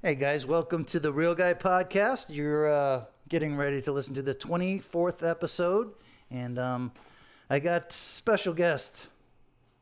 [0.00, 2.26] Hey guys, welcome to the Real Guy Podcast.
[2.28, 5.92] You're uh, getting ready to listen to the 24th episode,
[6.30, 6.92] and um,
[7.50, 9.08] I got special guest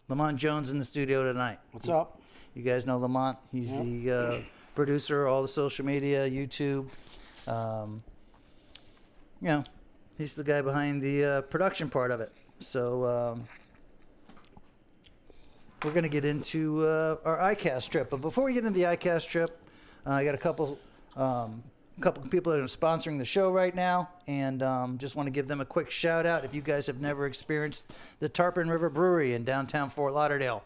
[0.08, 1.58] Lamont Jones in the studio tonight.
[1.72, 2.18] What's up?
[2.54, 3.36] You guys know Lamont.
[3.52, 4.38] He's the uh,
[4.74, 6.88] producer, all the social media, YouTube.
[7.46, 8.02] Um,
[9.42, 9.64] you know,
[10.16, 12.32] he's the guy behind the uh, production part of it.
[12.58, 13.48] So um,
[15.84, 18.08] we're going to get into uh, our iCast trip.
[18.08, 19.60] But before we get into the iCast trip,
[20.06, 20.78] uh, I got a couple.
[21.16, 21.62] Um,
[21.98, 25.48] couple people that are sponsoring the show right now, and um, just want to give
[25.48, 26.44] them a quick shout out.
[26.44, 30.62] If you guys have never experienced the Tarpon River Brewery in downtown Fort Lauderdale,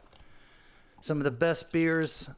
[1.01, 2.29] some of the best beers,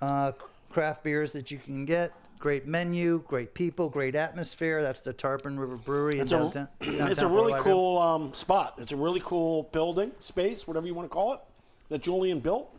[0.00, 0.32] uh,
[0.68, 2.12] craft beers that you can get.
[2.38, 4.80] Great menu, great people, great atmosphere.
[4.80, 6.68] That's the Tarpon River Brewery in It's downtown.
[6.80, 8.74] a, downtown it's a really cool um, spot.
[8.78, 11.40] It's a really cool building, space, whatever you want to call it,
[11.90, 12.74] that Julian built.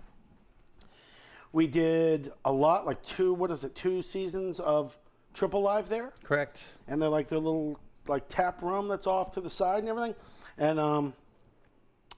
[1.53, 4.97] We did a lot, like two, what is it, two seasons of
[5.33, 6.13] Triple Live there.
[6.23, 6.63] Correct.
[6.87, 10.15] And they're like their little like tap room that's off to the side and everything.
[10.57, 11.13] And um,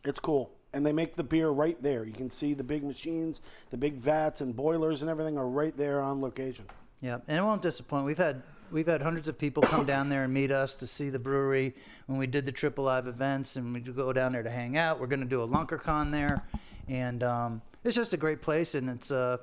[0.03, 0.51] it's cool.
[0.73, 2.03] And they make the beer right there.
[2.03, 5.75] You can see the big machines, the big vats and boilers and everything are right
[5.77, 6.65] there on location.
[7.01, 8.05] Yeah, and it won't disappoint.
[8.05, 11.09] We've had we've had hundreds of people come down there and meet us to see
[11.09, 11.75] the brewery
[12.07, 14.99] when we did the Triple Live events, and we go down there to hang out.
[14.99, 16.43] We're going to do a LunkerCon there,
[16.87, 19.37] and um, it's just a great place, and it's uh,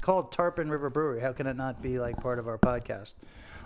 [0.00, 1.20] called Tarpon River Brewery.
[1.20, 3.14] How can it not be like part of our podcast?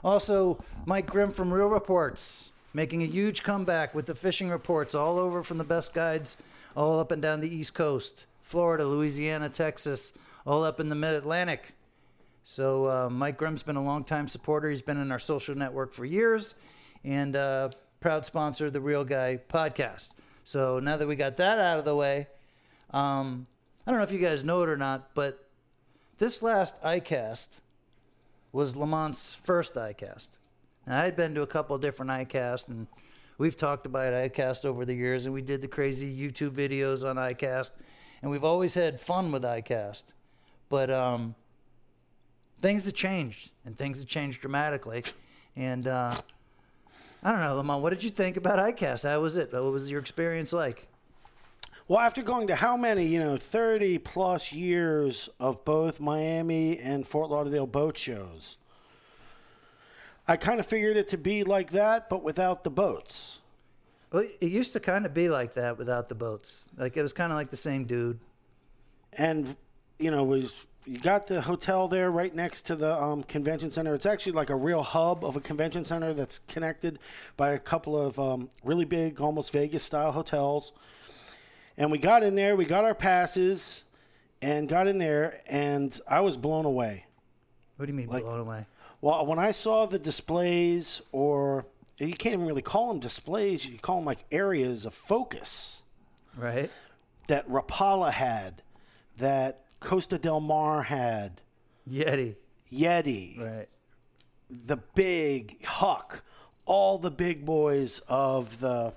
[0.04, 5.18] Also, Mike Grimm from Real Reports making a huge comeback with the fishing reports all
[5.18, 6.36] over from the best guides,
[6.76, 10.12] all up and down the East Coast, Florida, Louisiana, Texas,
[10.46, 11.72] all up in the Mid Atlantic.
[12.44, 14.68] So uh, Mike Grimm's been a longtime supporter.
[14.68, 16.54] He's been in our social network for years,
[17.02, 20.10] and uh, proud sponsor of the Real Guy podcast.
[20.44, 22.26] So now that we got that out of the way,
[22.90, 23.46] um,
[23.86, 25.48] I don't know if you guys know it or not, but
[26.18, 27.60] this last iCast
[28.50, 30.38] was Lamont's first iCast.
[30.86, 32.88] Now, I'd been to a couple of different iCasts, and
[33.38, 37.14] we've talked about iCast over the years, and we did the crazy YouTube videos on
[37.14, 37.70] iCast,
[38.22, 40.14] and we've always had fun with iCast.
[40.68, 41.36] But um,
[42.60, 45.04] things have changed, and things have changed dramatically.
[45.54, 46.16] And uh,
[47.22, 49.08] I don't know, Lamont, what did you think about iCast?
[49.08, 49.52] How was it?
[49.52, 50.88] What was your experience like?
[51.88, 57.06] Well, after going to how many, you know, 30 plus years of both Miami and
[57.06, 58.56] Fort Lauderdale boat shows,
[60.26, 63.38] I kind of figured it to be like that, but without the boats.
[64.10, 66.68] Well, it used to kind of be like that without the boats.
[66.76, 68.18] Like it was kind of like the same dude.
[69.12, 69.54] And,
[70.00, 70.50] you know, we
[70.86, 73.94] you got the hotel there right next to the um, convention center.
[73.94, 76.98] It's actually like a real hub of a convention center that's connected
[77.36, 80.72] by a couple of um, really big, almost Vegas style hotels.
[81.78, 83.84] And we got in there, we got our passes,
[84.40, 87.06] and got in there, and I was blown away.
[87.76, 88.66] What do you mean Like- blown away?
[89.02, 91.66] Well, when I saw the displays, or
[91.98, 95.82] you can't even really call them displays, you call them like areas of focus
[96.36, 96.70] Right?
[97.28, 98.62] that Rapala had,
[99.18, 101.42] that Costa Del Mar had,
[101.88, 102.36] Yeti.
[102.72, 103.68] Yeti, Right.
[104.50, 106.24] the big Huk,
[106.64, 108.94] all the big boys of the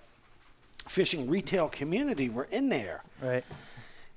[0.89, 3.03] fishing retail community were in there.
[3.21, 3.45] Right.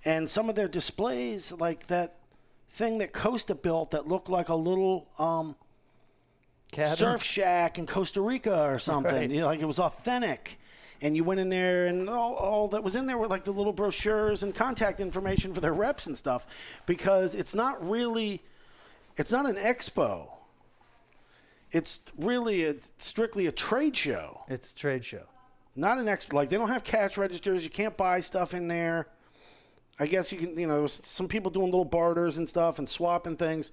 [0.04, 2.16] And some of their displays, like that
[2.70, 5.54] thing that Costa built that looked like a little um,
[6.74, 9.14] surf shack in Costa Rica or something.
[9.14, 9.30] Right.
[9.30, 10.58] You know, like it was authentic.
[11.02, 13.50] And you went in there, and all, all that was in there were like the
[13.50, 16.46] little brochures and contact information for their reps and stuff,
[16.86, 18.40] because it's not really,
[19.16, 20.28] it's not an expo.
[21.72, 25.24] It's really a, strictly a trade show, It's a trade show.
[25.74, 26.34] Not an expo.
[26.34, 27.64] Like they don't have cash registers.
[27.64, 29.08] You can't buy stuff in there.
[29.98, 33.36] I guess you can, you know, some people doing little barters and stuff and swapping
[33.36, 33.70] things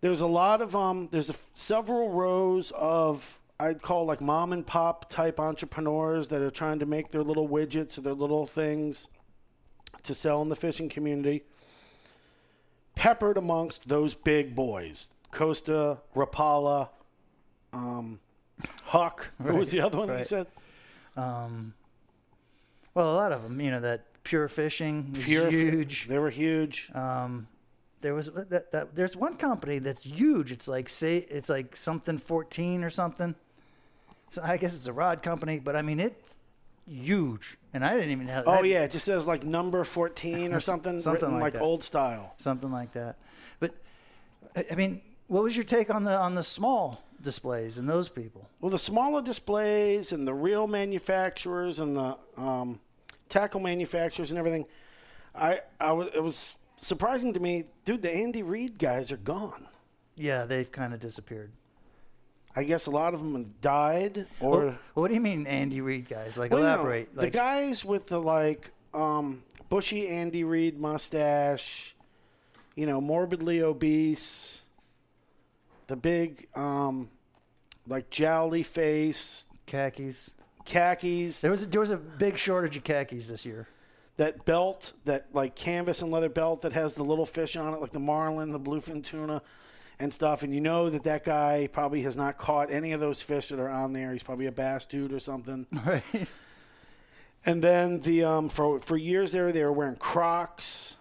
[0.00, 4.66] there's a lot of um there's a several rows of I'd call like mom and
[4.66, 9.08] pop type entrepreneurs that are trying to make their little widgets or their little things
[10.02, 11.44] to sell in the fishing community
[12.94, 16.90] peppered amongst those big boys Costa Rapala
[17.72, 18.20] um
[18.86, 20.46] Huk who was the other one that you said
[21.16, 21.74] Um,
[22.94, 26.06] well, a lot of them, you know, that pure fishing is Pure Fi- huge.
[26.08, 27.48] they were huge Um,
[28.00, 30.52] there was that, that there's one company that's huge.
[30.52, 33.34] It's like say it's like something 14 or something.
[34.30, 36.36] So I guess it's a rod company, but I mean it's
[36.88, 38.44] huge, and I didn't even have.
[38.46, 41.62] oh yeah it just says like number 14 or something something like like that.
[41.62, 43.16] old style something like that.
[43.60, 43.74] But
[44.54, 48.08] I I mean, what was your take on the on the small displays and those
[48.08, 48.48] people?
[48.60, 52.80] Well, the smaller displays and the real manufacturers and the um,
[53.28, 54.66] tackle manufacturers and everything,
[55.34, 58.02] I, I was it was surprising to me, dude.
[58.02, 59.66] The Andy Reid guys are gone.
[60.16, 61.52] Yeah, they've kind of disappeared.
[62.58, 65.82] I guess a lot of them have died, or Well, what do you mean, Andy
[65.82, 66.38] Reid guys?
[66.38, 67.14] Like Well, you know, elaborate.
[67.14, 71.94] the guys with the like um, bushy Andy Reid mustache,
[72.74, 74.62] you know, morbidly obese,
[75.86, 77.10] the big um,
[77.86, 80.32] like jowly face, khakis.
[80.64, 83.68] khakis, There was a, there was a big shortage of khakis this year.
[84.16, 87.80] that belt, that like canvas and leather belt that has the little fish on it,
[87.80, 89.42] like the marlin, the bluefin tuna.
[89.98, 93.22] And stuff, and you know that that guy probably has not caught any of those
[93.22, 94.12] fish that are on there.
[94.12, 95.66] He's probably a bass dude or something.
[95.86, 96.02] Right.
[97.46, 100.96] And then the um, for for years there they were wearing Crocs.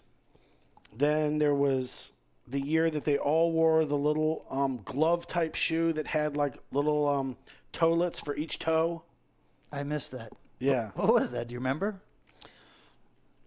[0.95, 2.13] Then there was
[2.47, 6.57] the year that they all wore the little um, glove type shoe that had like
[6.71, 7.37] little um,
[7.73, 9.03] toelets for each toe.
[9.71, 10.31] I missed that.
[10.59, 11.47] Yeah, What was that?
[11.47, 11.99] Do you remember?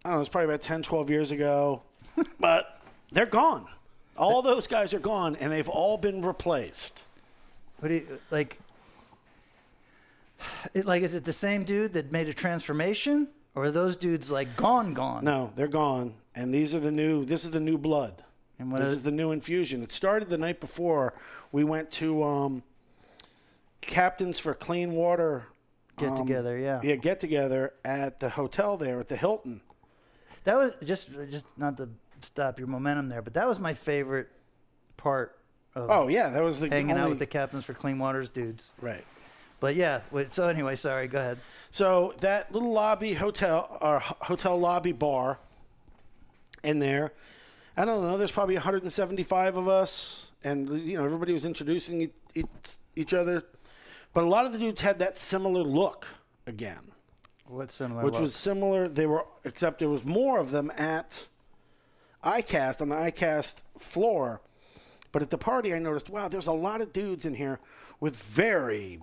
[0.05, 0.17] I don't know.
[0.17, 1.83] It was probably about 10, 12 years ago.
[2.41, 2.81] but
[3.13, 3.67] they're gone.
[4.17, 7.05] All those guys are gone, and they've all been replaced.
[7.79, 8.59] What do you like?
[10.75, 14.31] It, like, is it the same dude that made a transformation, or are those dudes
[14.31, 15.25] like gone, gone?
[15.25, 17.25] No, they're gone, and these are the new.
[17.25, 18.25] This is the new blood.
[18.59, 19.83] And what this is- the new infusion.
[19.83, 21.15] It started the night before.
[21.53, 22.63] We went to um,
[23.81, 25.45] Captains for Clean Water.
[25.97, 26.81] Get um, together, yeah.
[26.83, 29.61] Yeah, get together at the hotel there at the Hilton.
[30.45, 31.89] That was just just not to
[32.21, 34.29] stop your momentum there, but that was my favorite
[34.97, 35.37] part
[35.75, 38.73] of Oh yeah, that was the hanging out with the captains for Clean Waters dudes.
[38.81, 39.05] right.
[39.61, 41.39] But yeah, wait, so anyway, sorry, go ahead.
[41.73, 45.39] So that little lobby hotel or hotel lobby bar
[46.63, 47.13] in there,
[47.79, 48.19] I don't know.
[48.19, 52.47] There's probably 175 of us, and you know everybody was introducing each,
[52.97, 53.45] each other,
[54.13, 56.09] but a lot of the dudes had that similar look
[56.45, 56.91] again,
[57.47, 58.03] What similar?
[58.03, 58.23] which look?
[58.23, 58.89] was similar.
[58.89, 61.29] They were except there was more of them at
[62.25, 64.41] ICAST on the ICAST floor,
[65.13, 67.61] but at the party I noticed wow, there's a lot of dudes in here
[68.01, 69.01] with very,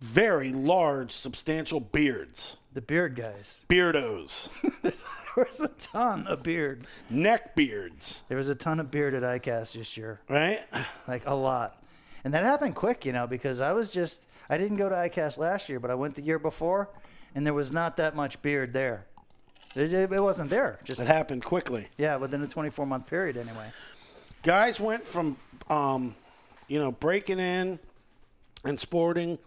[0.00, 2.56] very large, substantial beards.
[2.72, 3.64] the beard guys.
[3.68, 4.50] beardos,
[4.82, 5.04] There's,
[5.34, 6.84] there was a ton of beard.
[7.10, 10.60] neck beards, There was a ton of beard at ICAST this year, right?
[11.08, 11.82] like a lot,
[12.24, 15.38] and that happened quick, you know, because I was just I didn't go to ICAST
[15.38, 16.88] last year, but I went the year before,
[17.34, 19.06] and there was not that much beard there.
[19.74, 20.78] It, it, it wasn't there.
[20.84, 21.88] Just It happened quickly.
[21.98, 23.70] yeah, within a 24 month period, anyway.
[24.42, 25.36] Guys went from,
[25.68, 26.14] um,
[26.68, 27.78] you know, breaking in
[28.64, 29.38] and sporting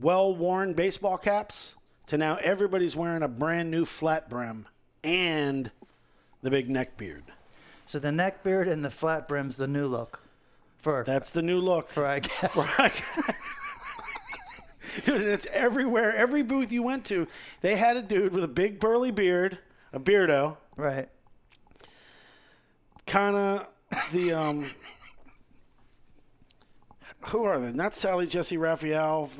[0.00, 1.74] well-worn baseball caps
[2.06, 4.66] to now everybody's wearing a brand new flat brim
[5.04, 5.70] and
[6.42, 7.24] the big neck beard.
[7.86, 10.20] So the neck beard and the flat brim's the new look
[10.78, 11.90] for That's the new look.
[11.90, 13.44] for ICAST.
[15.04, 16.14] Dude, it's everywhere.
[16.14, 17.26] Every booth you went to,
[17.60, 19.58] they had a dude with a big burly beard,
[19.92, 21.08] a beardo, right.
[23.06, 23.66] kind of
[24.12, 24.66] the um
[27.28, 29.30] who are they not sally jessy raphael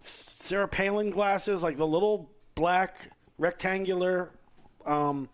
[0.00, 2.98] sarah palin glasses like the little black
[3.38, 4.30] rectangular
[4.84, 5.28] um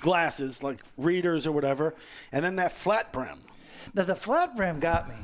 [0.00, 1.94] glasses like readers or whatever
[2.32, 3.40] and then that flat brim
[3.94, 5.14] Now the flat brim got me,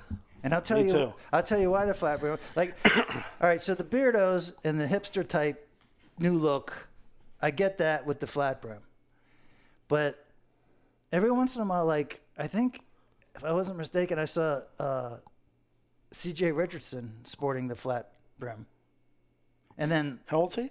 [0.42, 0.90] and I'll tell Me you.
[0.90, 1.12] too.
[1.32, 2.38] I'll tell you why the flat brim.
[2.56, 2.74] Like,
[3.40, 5.68] all right, so the beardos and the hipster type
[6.18, 6.88] new look,
[7.42, 8.80] I get that with the flat brim,
[9.88, 10.24] but
[11.12, 12.80] every once in a while, like I think,
[13.34, 15.16] if I wasn't mistaken, I saw uh,
[16.14, 16.52] C.J.
[16.52, 18.66] Richardson sporting the flat brim,
[19.76, 20.70] and then how old's he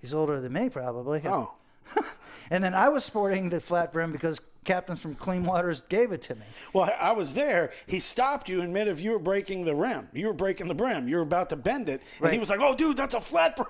[0.00, 1.22] he's older than me probably.
[1.24, 1.54] oh
[2.50, 6.22] And then I was sporting the flat brim because captains from Clean Waters gave it
[6.22, 6.42] to me.
[6.72, 10.08] well I- was there he stopped you and made if you were breaking the rim
[10.12, 12.60] you were breaking the brim you were about to bend it and he was like
[12.60, 13.68] oh dude that's a flat brim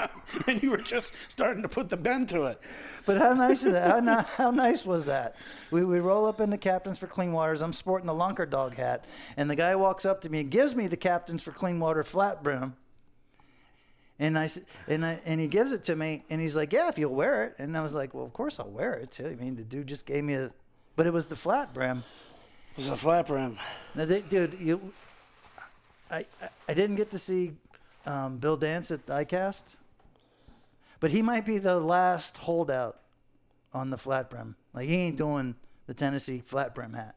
[0.48, 2.60] and you were just starting to put the bend to it
[3.06, 3.90] But how nice is that?
[3.90, 5.34] How, ni- how nice was that?
[5.70, 7.60] We, we roll up in the Captains for Clean Waters.
[7.62, 9.04] I'm sporting the Lunker Dog hat,
[9.36, 12.04] and the guy walks up to me and gives me the Captains for Clean Water
[12.04, 12.74] flat brim.
[14.22, 14.48] And I
[14.86, 17.44] and I, and he gives it to me, and he's like, "Yeah, if you'll wear
[17.44, 19.64] it." And I was like, "Well, of course I'll wear it too." I mean, the
[19.64, 20.52] dude just gave me a,
[20.94, 22.04] but it was the flat brim.
[22.70, 23.58] It was a flat brim.
[23.96, 24.92] Now, they, dude, you,
[26.08, 27.54] I, I I didn't get to see
[28.06, 29.74] um, Bill Dance at ICAST,
[31.00, 33.00] but he might be the last holdout
[33.74, 34.54] on the flat brim.
[34.72, 35.56] Like he ain't doing
[35.88, 37.16] the Tennessee flat brim hat,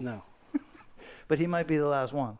[0.00, 0.24] No.
[1.28, 2.36] but he might be the last one.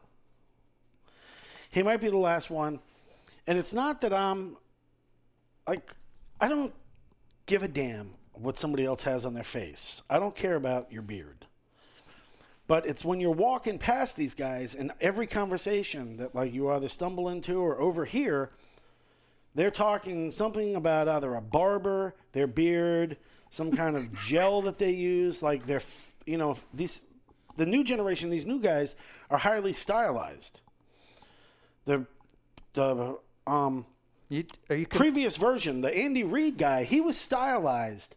[1.70, 2.80] He might be the last one.
[3.46, 4.56] And it's not that I'm
[5.68, 5.94] like
[6.40, 6.74] I don't
[7.46, 10.02] give a damn what somebody else has on their face.
[10.10, 11.46] I don't care about your beard.
[12.68, 16.88] But it's when you're walking past these guys and every conversation that like you either
[16.88, 18.50] stumble into or overhear,
[19.54, 23.16] they're talking something about either a barber, their beard,
[23.50, 25.42] some kind of gel that they use.
[25.42, 25.80] Like they're,
[26.26, 27.02] you know, these
[27.56, 28.96] the new generation, these new guys
[29.30, 30.60] are highly stylized.
[31.84, 32.04] The
[32.74, 33.86] the um
[34.28, 38.14] You, are you con- previous version, the Andy Reid guy, he was stylized,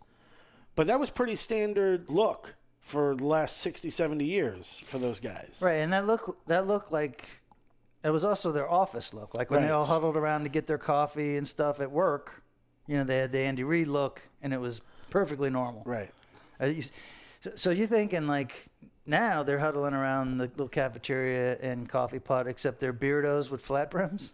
[0.75, 5.59] but that was pretty standard look for the last 60, 70 years for those guys.
[5.62, 5.74] right?
[5.79, 7.27] And that look that looked like
[8.03, 10.77] it was also their office look, like when they all huddled around to get their
[10.77, 12.43] coffee and stuff at work.
[12.88, 14.81] You know, they had the Andy Reid look, and it was
[15.12, 15.83] perfectly normal.
[15.86, 16.09] Right.
[16.59, 16.91] Uh, you s-
[17.41, 18.67] So, so you're thinking like
[19.05, 23.91] now they're huddling around the little cafeteria and coffee pot, except they're beardos with flat
[23.91, 24.33] brims.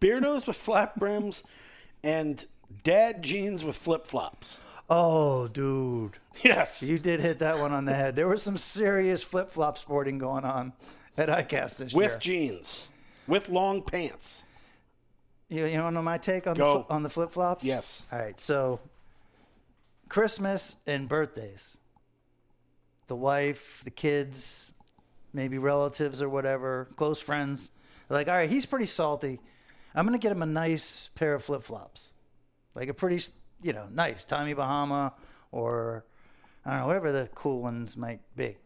[0.00, 1.44] Beardos with flat brims
[2.02, 2.44] and
[2.82, 4.58] dad jeans with flip flops.
[4.88, 6.12] Oh, dude,
[6.44, 6.82] Yes.
[6.82, 8.14] you did hit that one on the head.
[8.16, 10.72] There was some serious flip flop sporting going on
[11.16, 12.18] at ICAST this with year.
[12.18, 12.88] jeans,
[13.26, 14.44] with long pants.
[15.48, 16.86] You, you want to know my take on the Go.
[16.88, 17.64] on the flip flops?
[17.64, 18.06] Yes.
[18.12, 18.38] All right.
[18.38, 18.80] So,
[20.08, 21.78] Christmas and birthdays.
[23.08, 24.72] The wife, the kids,
[25.32, 27.70] maybe relatives or whatever, close friends.
[28.08, 29.40] They're like, all right, he's pretty salty.
[29.96, 32.12] I'm gonna get him a nice pair of flip flops,
[32.74, 33.24] like a pretty,
[33.62, 35.14] you know, nice Tommy Bahama
[35.50, 36.04] or
[36.64, 38.56] I don't know, whatever the cool ones might be.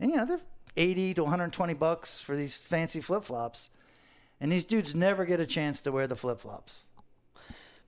[0.00, 0.40] And you know, they're
[0.76, 3.68] 80 to 120 bucks for these fancy flip flops.
[4.40, 6.84] And these dudes never get a chance to wear the flip flops.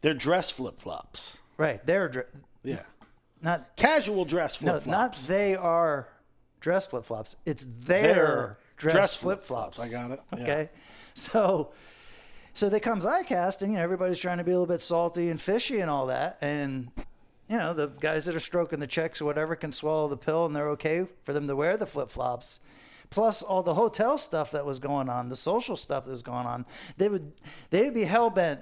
[0.02, 1.36] They're dress flip flops.
[1.56, 1.84] Right.
[1.84, 2.26] They're dr-
[2.62, 2.82] Yeah.
[3.42, 5.26] not Casual dress no, flip not flops.
[5.26, 6.08] they are
[6.60, 7.34] dress flip flops.
[7.46, 9.76] It's their Their dress, dress flip flip-flops.
[9.78, 9.94] flops.
[9.94, 10.20] I got it.
[10.36, 10.42] Yeah.
[10.42, 10.70] Okay.
[11.14, 11.72] So
[12.54, 15.28] so they comes ICAST and you know everybody's trying to be a little bit salty
[15.28, 16.90] and fishy and all that and
[17.48, 20.46] you know the guys that are stroking the checks or whatever can swallow the pill
[20.46, 22.60] and they're okay for them to wear the flip flops.
[23.10, 26.46] Plus all the hotel stuff that was going on, the social stuff that was going
[26.46, 26.64] on,
[26.96, 27.32] they would
[27.70, 28.60] they would be hell bent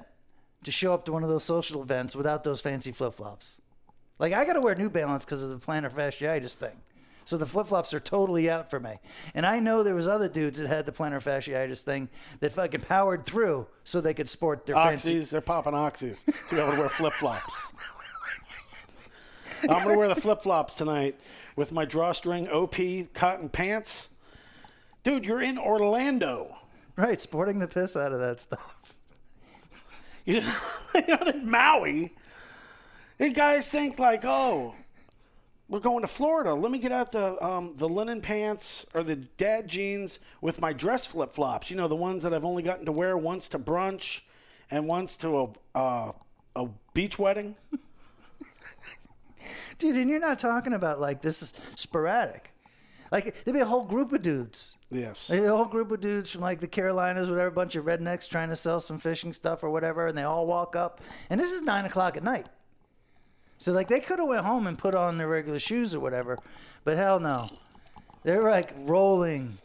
[0.65, 3.61] to show up to one of those social events without those fancy flip flops.
[4.19, 6.81] Like I got to wear New Balance because of the plantar fasciitis thing.
[7.25, 8.99] So the flip flops are totally out for me.
[9.35, 12.09] And I know there was other dudes that had the plantar fasciitis thing
[12.41, 15.21] that fucking powered through so they could sport their fancy.
[15.21, 17.69] They're popping oxys to be able to wear flip flops.
[19.63, 21.17] I'm gonna wear the flip flops tonight
[21.55, 22.77] with my drawstring OP
[23.15, 24.09] cotton pants.
[25.05, 26.57] Dude, you're in Orlando.
[26.97, 28.95] Right, sporting the piss out of that stuff.
[30.25, 30.43] You're
[31.09, 32.13] not in Maui.
[33.19, 34.75] These guys think like, oh,
[35.73, 36.53] we're going to Florida.
[36.53, 40.75] Let me get out the um, the linen pants or the dad jeans with my
[40.75, 41.71] dress flip flops.
[41.71, 44.21] You know, the ones that I've only gotten to wear once to brunch
[44.71, 46.13] and once to a uh,
[46.55, 47.57] a beach wedding.
[49.79, 52.53] Dude, and you're not talking about like this is sporadic.
[53.11, 54.77] Like there'd be a whole group of dudes.
[54.91, 55.31] Yes.
[55.31, 58.29] Like, a whole group of dudes from like the Carolinas, whatever, a bunch of rednecks
[58.29, 61.01] trying to sell some fishing stuff or whatever, and they all walk up.
[61.31, 62.51] And this is nine o'clock at night.
[63.63, 66.37] So like they could have went home and put on their regular shoes or whatever,
[66.83, 67.49] but hell no.
[68.25, 69.57] They're like rolling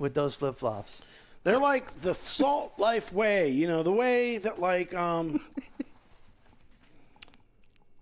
[0.00, 1.00] with those flip flops.
[1.44, 5.44] They're like the salt life way, you know, the way that like um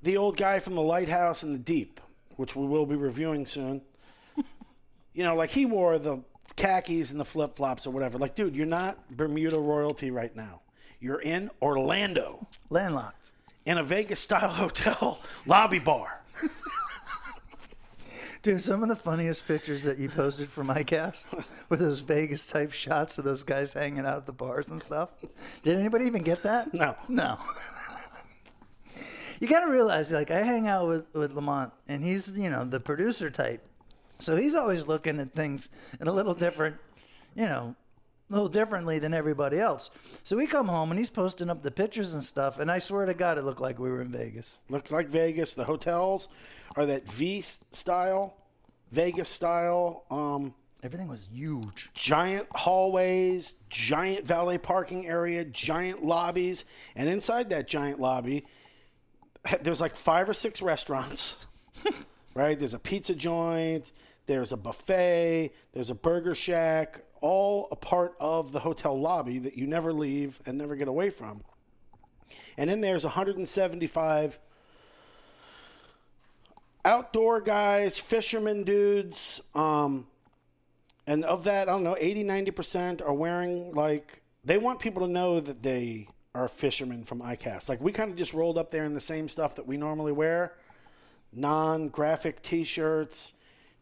[0.02, 2.00] the old guy from the lighthouse in the deep,
[2.36, 3.82] which we will be reviewing soon.
[5.12, 6.24] You know, like he wore the
[6.56, 8.16] khakis and the flip flops or whatever.
[8.16, 10.62] Like, dude, you're not Bermuda royalty right now.
[11.00, 13.32] You're in Orlando Landlocked.
[13.66, 16.20] In a Vegas style hotel lobby bar.
[18.42, 21.28] Dude, some of the funniest pictures that you posted for my cast
[21.70, 25.08] were those Vegas type shots of those guys hanging out at the bars and stuff.
[25.62, 26.74] Did anybody even get that?
[26.74, 26.94] No.
[27.08, 27.38] No.
[29.40, 32.66] you got to realize, like, I hang out with, with Lamont, and he's, you know,
[32.66, 33.66] the producer type.
[34.18, 36.76] So he's always looking at things in a little different,
[37.34, 37.74] you know,
[38.28, 39.90] little differently than everybody else.
[40.22, 43.06] So we come home and he's posting up the pictures and stuff, and I swear
[43.06, 44.62] to God, it looked like we were in Vegas.
[44.68, 45.54] Looks like Vegas.
[45.54, 46.28] The hotels
[46.76, 48.36] are that V style,
[48.90, 50.04] Vegas style.
[50.10, 51.90] Um, Everything was huge.
[51.94, 58.44] giant hallways, giant valet parking area, giant lobbies, and inside that giant lobby,
[59.62, 61.36] there's like five or six restaurants.
[62.34, 62.58] right?
[62.58, 63.92] There's a pizza joint,
[64.26, 69.56] there's a buffet, there's a burger shack, all a part of the hotel lobby that
[69.56, 71.42] you never leave and never get away from.
[72.58, 74.38] And in there's 175
[76.84, 80.06] outdoor guys, fishermen dudes, um,
[81.06, 85.10] and of that, I don't know, 80, 90% are wearing like, they want people to
[85.10, 87.70] know that they are fishermen from ICAST.
[87.70, 90.12] Like, we kind of just rolled up there in the same stuff that we normally
[90.12, 90.52] wear
[91.32, 93.32] non graphic t shirts,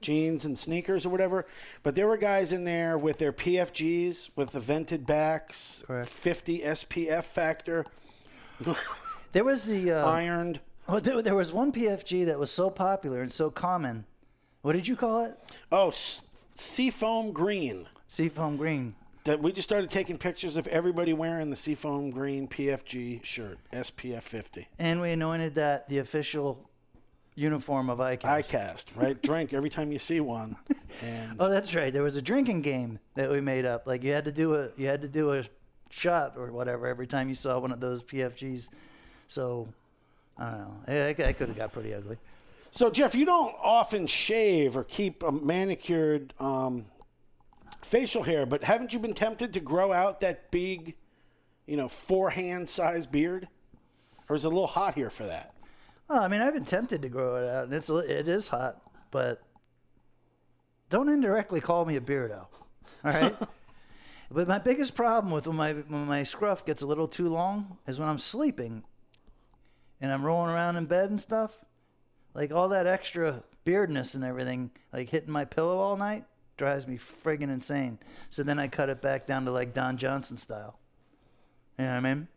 [0.02, 1.46] jeans, and sneakers or whatever.
[1.82, 6.08] But there were guys in there with their PFGs with the vented backs, Correct.
[6.08, 7.86] 50 SPF factor,
[9.32, 10.60] There was the uh, ironed.
[10.86, 14.04] Well, there, there was one PFG that was so popular and so common.
[14.60, 15.38] What did you call it?
[15.70, 16.22] Oh, s-
[16.54, 17.88] seafoam green.
[18.08, 18.94] Seafoam green.
[19.24, 24.22] That we just started taking pictures of everybody wearing the seafoam green PFG shirt, SPF
[24.22, 24.68] 50.
[24.78, 26.68] And we anointed that the official
[27.34, 28.20] uniform of ICAST.
[28.20, 29.22] ICAST, right?
[29.22, 30.56] Drink every time you see one.
[31.02, 31.90] And Oh, that's right.
[31.90, 33.86] There was a drinking game that we made up.
[33.86, 35.42] Like you had to do a you had to do a
[35.88, 38.68] shot or whatever every time you saw one of those PFGs.
[39.26, 39.68] So
[40.36, 40.92] I don't know.
[40.94, 42.18] It, it could have got pretty ugly.
[42.70, 46.86] So, Jeff, you don't often shave or keep a manicured um,
[47.82, 50.94] facial hair, but haven't you been tempted to grow out that big,
[51.66, 53.48] you know, four hand size beard?
[54.28, 55.51] Or is it a little hot here for that?
[56.14, 58.82] Oh, I mean, I've been tempted to grow it out, and it's it is hot,
[59.10, 59.40] but
[60.90, 62.48] don't indirectly call me a beardo.
[63.02, 63.34] All right.
[64.30, 67.78] but my biggest problem with when my when my scruff gets a little too long
[67.86, 68.82] is when I'm sleeping,
[70.02, 71.64] and I'm rolling around in bed and stuff,
[72.34, 76.26] like all that extra beardness and everything, like hitting my pillow all night,
[76.58, 77.98] drives me friggin' insane.
[78.28, 80.78] So then I cut it back down to like Don Johnson style.
[81.78, 82.28] You know what I mean?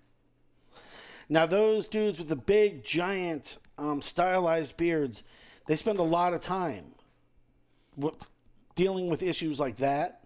[1.27, 5.23] Now, those dudes with the big, giant, um, stylized beards,
[5.67, 6.93] they spend a lot of time
[7.95, 8.29] with,
[8.75, 10.21] dealing with issues like that.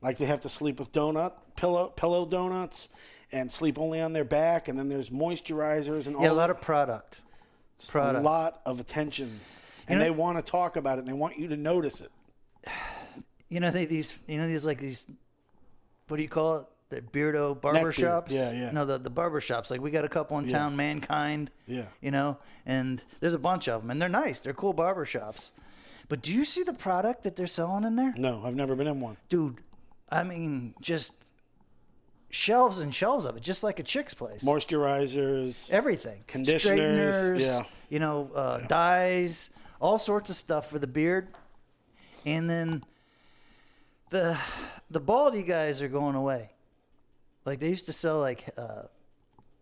[0.00, 2.88] Like they have to sleep with donut pillow pillow donuts
[3.32, 6.22] and sleep only on their back, and then there's moisturizers and all.
[6.22, 7.20] Yeah, a lot of product.
[8.16, 9.40] a lot of attention,
[9.88, 12.12] and know- they want to talk about it, and they want you to notice it.
[13.48, 15.06] you know they, these you know these like these
[16.06, 18.70] what do you call it the beardo barber shops Yeah, yeah.
[18.70, 21.84] no the, the barber shops like we got a couple in town mankind Yeah.
[22.00, 22.38] you know?
[22.64, 24.40] And there's a bunch of them and they're nice.
[24.40, 25.52] They're cool barber shops
[26.08, 28.14] but do you see the product that they're selling in there?
[28.16, 29.16] No, I've never been in one.
[29.28, 29.58] dude
[30.10, 31.12] i mean just
[32.30, 34.44] shelves and shelves of it just like a chick's place.
[34.44, 35.70] Moisturizers.
[35.70, 36.24] everything.
[36.26, 37.62] Conditioners, Straighteners, yeah.
[37.90, 41.28] you know uh, dyes all sorts of stuff for the beard.
[42.26, 42.82] And then
[44.10, 44.38] the
[44.90, 46.50] the baldy guys are going away
[47.48, 48.82] like they used to sell like uh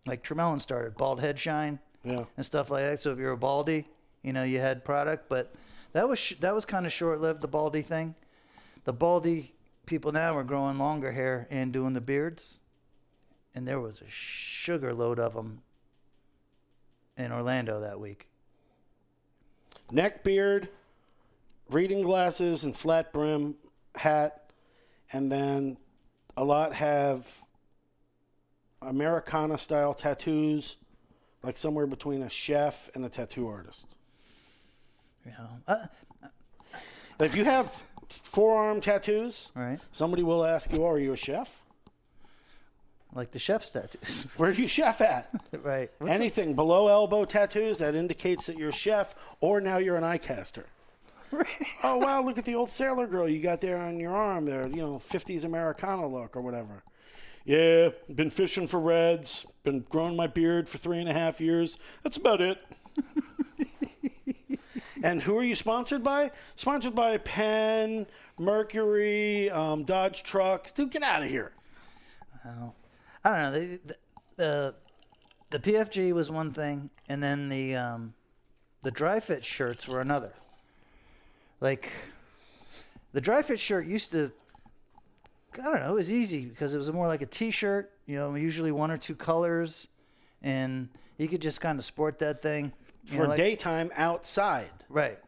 [0.05, 2.25] like Tremellin started bald head shine Yeah.
[2.35, 3.87] and stuff like that so if you're a baldy
[4.23, 5.53] you know you had product but
[5.93, 8.15] that was sh- that was kind of short lived the baldy thing
[8.83, 9.53] the baldy
[9.85, 12.59] people now are growing longer hair and doing the beards
[13.55, 15.61] and there was a sugar load of them
[17.17, 18.27] in Orlando that week.
[19.91, 20.69] Neck beard,
[21.69, 23.55] reading glasses, and flat brim
[23.95, 24.51] hat,
[25.11, 25.77] and then
[26.35, 27.43] a lot have
[28.81, 30.77] Americana style tattoos,
[31.43, 33.85] like somewhere between a chef and a tattoo artist.
[35.25, 35.87] You know, uh,
[37.19, 39.79] If you have forearm tattoos, right?
[39.91, 41.61] somebody will ask you, "Are you a chef?
[43.13, 45.29] Like the chef's tattoos, Where do you chef at?"
[45.63, 45.89] right?
[45.97, 50.03] What's Anything below elbow tattoos that indicates that you're a chef, or now you're an
[50.03, 50.65] eye caster.
[51.83, 54.67] oh wow, look at the old sailor girl you got there on your arm there,
[54.67, 56.83] you know, 50s Americana look or whatever.
[57.47, 61.79] Yeah, been fishing for reds, been growing my beard for three and a half years.
[62.03, 62.61] That's about it.
[65.03, 66.31] and who are you sponsored by?
[66.55, 68.05] Sponsored by Penn,
[68.37, 70.73] Mercury, um, Dodge Trucks.
[70.73, 71.53] Dude, get out of here.
[73.23, 73.51] I don't know.
[73.53, 73.95] The, the
[74.35, 74.75] the
[75.51, 78.13] the PFG was one thing, and then the um,
[78.81, 80.33] the dry fit shirts were another.
[81.61, 81.93] Like
[83.13, 84.33] the dry fit shirt used to.
[85.53, 85.89] I don't know.
[85.91, 87.91] It was easy because it was more like a T-shirt.
[88.05, 89.87] You know, usually one or two colors,
[90.41, 92.71] and you could just kind of sport that thing
[93.05, 95.19] For know, like- daytime outside, right?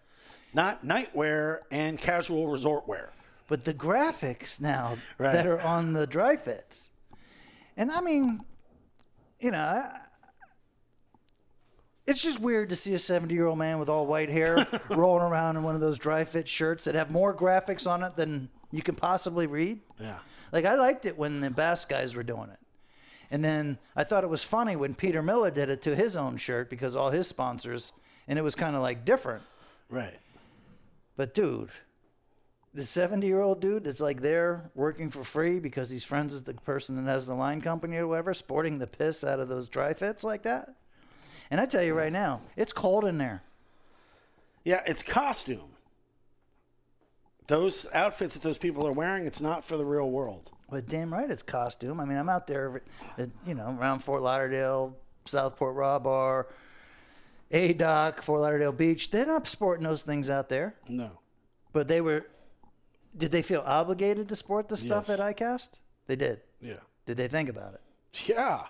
[0.54, 3.12] not nightwear and casual resort wear.
[3.48, 5.34] But the graphics now Right.
[5.34, 6.90] that are on the dry fits,
[7.78, 8.42] and I mean,
[9.40, 10.00] you know, I,
[12.08, 15.64] it's just weird to see a seventy-year-old man with all white hair rolling around in
[15.64, 18.96] one of those dry fit shirts that have more graphics on it than you can
[18.96, 19.80] possibly read.
[20.00, 20.20] Yeah.
[20.52, 22.60] Like I liked it when the Bass guys were doing it.
[23.32, 26.38] And then I thought it was funny when Peter Miller did it to his own
[26.38, 27.92] shirt because all his sponsors
[28.28, 29.44] and it was kind of like different.
[29.90, 30.20] Right.
[31.16, 31.70] But dude,
[32.74, 36.46] the 70 year old dude that's like there working for free because he's friends with
[36.46, 39.68] the person that has the line company or whatever, sporting the piss out of those
[39.68, 40.76] dry fits like that.
[41.52, 43.42] And I tell you right now, it's cold in there.
[44.64, 45.72] Yeah, it's costume.
[47.50, 50.52] Those outfits that those people are wearing, it's not for the real world.
[50.70, 52.00] But damn right, it's costume.
[52.00, 52.82] I mean, I'm out there, every,
[53.18, 56.48] uh, you know, around Fort Lauderdale, Southport Raw Bar,
[57.52, 59.10] A Dock, Fort Lauderdale Beach.
[59.10, 60.76] They're not sporting those things out there.
[60.88, 61.10] No.
[61.74, 62.26] But they were.
[63.18, 65.20] Did they feel obligated to sport the stuff Yes.
[65.20, 65.70] at ICAST?
[66.06, 66.42] They did.
[66.62, 66.76] Yeah.
[67.08, 67.82] Did they think about it?
[68.28, 68.66] Yeah.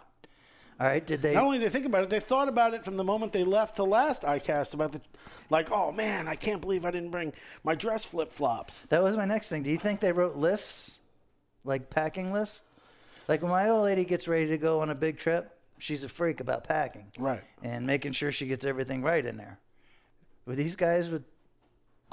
[0.80, 1.34] All right, did they?
[1.34, 3.44] Not only did they think about it, they thought about it from the moment they
[3.44, 5.02] left the last ICAST about the,
[5.50, 8.80] like, oh man, I can't believe I didn't bring my dress flip flops.
[8.90, 9.64] That was my next thing.
[9.64, 11.00] Do you think they wrote lists,
[11.66, 12.64] like packing lists?
[13.28, 16.10] Like when my old lady gets ready to go on a big trip, she's a
[16.10, 17.42] freak about packing Right.
[17.62, 19.60] and making sure she gets everything right in there.
[20.46, 21.24] With these guys with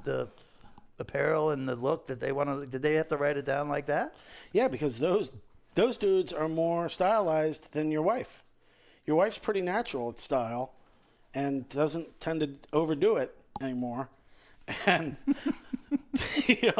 [0.04, 0.28] the
[0.98, 3.68] apparel and the look that they want to, did they have to write it down
[3.68, 4.14] like that?
[4.52, 5.30] Yeah, because those
[5.76, 8.42] those dudes are more stylized than your wife.
[9.06, 10.72] Your wife's pretty natural at style,
[11.34, 14.08] and doesn't tend to overdo it anymore.
[14.84, 15.16] And
[16.48, 16.72] you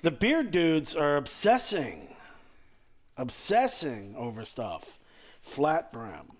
[0.00, 2.14] the beard dudes are obsessing,
[3.18, 4.98] obsessing over stuff.
[5.42, 6.32] Flat brim,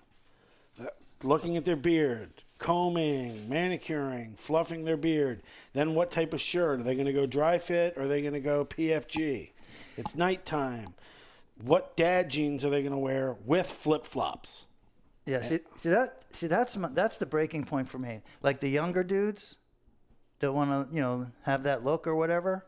[1.23, 5.43] looking at their beard, combing, manicuring, fluffing their beard.
[5.73, 6.81] Then what type of shirt?
[6.81, 9.51] Are they going to go dry fit or are they going to go PFG?
[9.97, 10.95] It's nighttime.
[11.63, 14.67] What dad jeans are they going to wear with flip flops?
[15.25, 15.41] Yeah.
[15.43, 18.21] See, see that, see that's my, that's the breaking point for me.
[18.43, 19.57] Like the younger dudes
[20.41, 22.65] that want to, you know, have that look or whatever.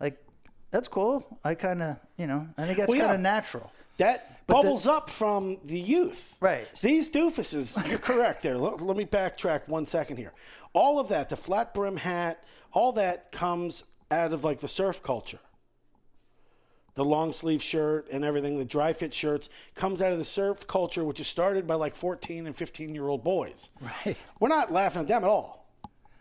[0.00, 0.22] Like
[0.70, 1.38] that's cool.
[1.44, 3.06] I kind of, you know, I think that's Well, yeah.
[3.06, 3.72] kind of natural.
[3.98, 6.36] That But the- bubbles up from the youth.
[6.40, 6.66] Right.
[6.80, 8.56] These doofuses, you're correct there.
[8.56, 10.32] Let, let me backtrack one second here.
[10.72, 12.42] All of that, the flat brim hat,
[12.72, 15.40] all that comes out of like the surf culture.
[16.96, 20.66] The long sleeve shirt and everything, the dry fit shirts comes out of the surf
[20.66, 23.68] culture, which is started by like 14 and 15 year old boys.
[23.80, 24.16] Right.
[24.40, 25.64] We're not laughing at them at all.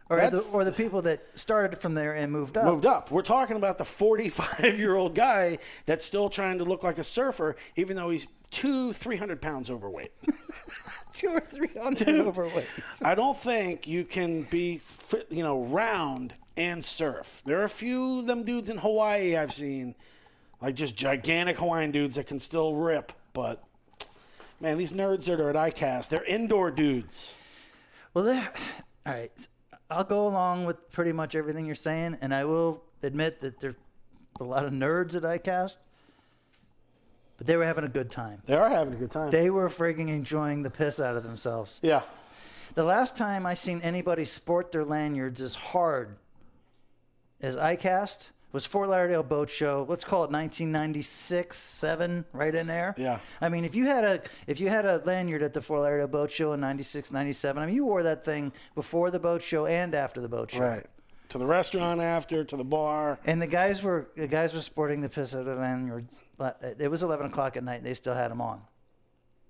[0.07, 2.65] Or the, or the people that started from there and moved up.
[2.65, 3.09] moved up.
[3.09, 5.57] We're talking about the 45 year old guy
[5.88, 10.11] that's still trying to look like a surfer, even though he's two, 300 pounds overweight.
[11.15, 12.67] two or three hundred overweight.
[13.03, 14.81] I don't think you can be,
[15.29, 17.41] you know, round and surf.
[17.45, 19.95] There are a few of them dudes in Hawaii I've seen,
[20.61, 23.11] like just gigantic Hawaiian dudes that can still rip.
[23.33, 23.63] But
[24.59, 27.35] man, these nerds that are at ICAST, they're indoor dudes.
[28.13, 28.51] Well, there.
[29.05, 29.31] All right,
[29.89, 33.75] I'll go along with pretty much everything you're saying, and I will admit that there's
[34.39, 35.77] a lot of nerds at ICAST,
[37.37, 38.41] but they were having a good time.
[38.45, 39.31] They are having a good time.
[39.31, 41.79] They were frigging enjoying the piss out of themselves.
[41.83, 42.01] yeah.
[42.73, 46.17] The last time I seen anybody sport their lanyards as hard
[47.39, 49.85] as ICAST was Fort Lauderdale Boat Show.
[49.89, 52.95] Let's call it 1996, seven, right in there.
[52.97, 53.19] Yeah.
[53.41, 56.07] I mean, if you had a if you had a lanyard at the Fort Lauderdale
[56.07, 59.65] Boat Show in 96, 97, I mean, you wore that thing before the boat show
[59.65, 60.61] and after the boat show.
[60.61, 60.85] Right.
[61.29, 63.19] To the restaurant after, to the bar.
[63.25, 66.23] And the guys were the guys were sporting the piss out of the lanyards.
[66.79, 67.77] It was 11 o'clock at night.
[67.77, 68.61] and They still had them on.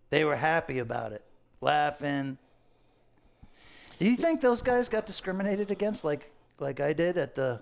[0.10, 1.24] They were happy about it,
[1.62, 2.40] laughing.
[4.00, 7.62] Do you think those guys got discriminated against, like like I did at the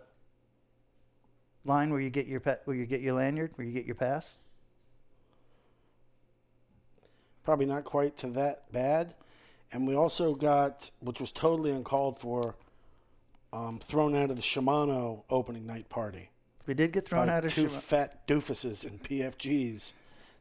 [1.65, 3.95] line where you get your pa- where you get your lanyard, where you get your
[3.95, 4.37] pass?
[7.43, 9.13] probably not quite to that bad.
[9.73, 12.55] And we also got, which was totally uncalled for,
[13.51, 16.29] um, thrown out of the Shimano opening night party
[16.65, 17.51] We did get thrown out of.
[17.53, 19.91] two Shima- fat doofuses in PFGs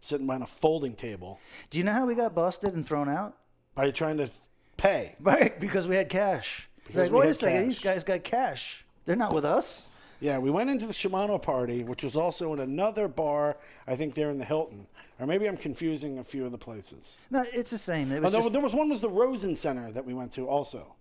[0.00, 3.36] sitting behind a folding table Do you know how we got busted and thrown out?
[3.74, 4.30] by trying to
[4.76, 5.16] pay.
[5.18, 6.68] Right, because we had cash.
[6.86, 7.66] Because like, wait a second, cash.
[7.66, 8.84] these guys got cash.
[9.06, 9.88] They're not with us.
[10.22, 13.56] Yeah, we went into the Shimano party, which was also in another bar,
[13.88, 14.86] I think there in the Hilton.
[15.18, 17.16] Or maybe I'm confusing a few of the places.
[17.30, 18.12] No, it's the same.
[18.12, 20.30] It Oh, was there, just, there was one was the Rosen Center that we went
[20.32, 20.94] to also.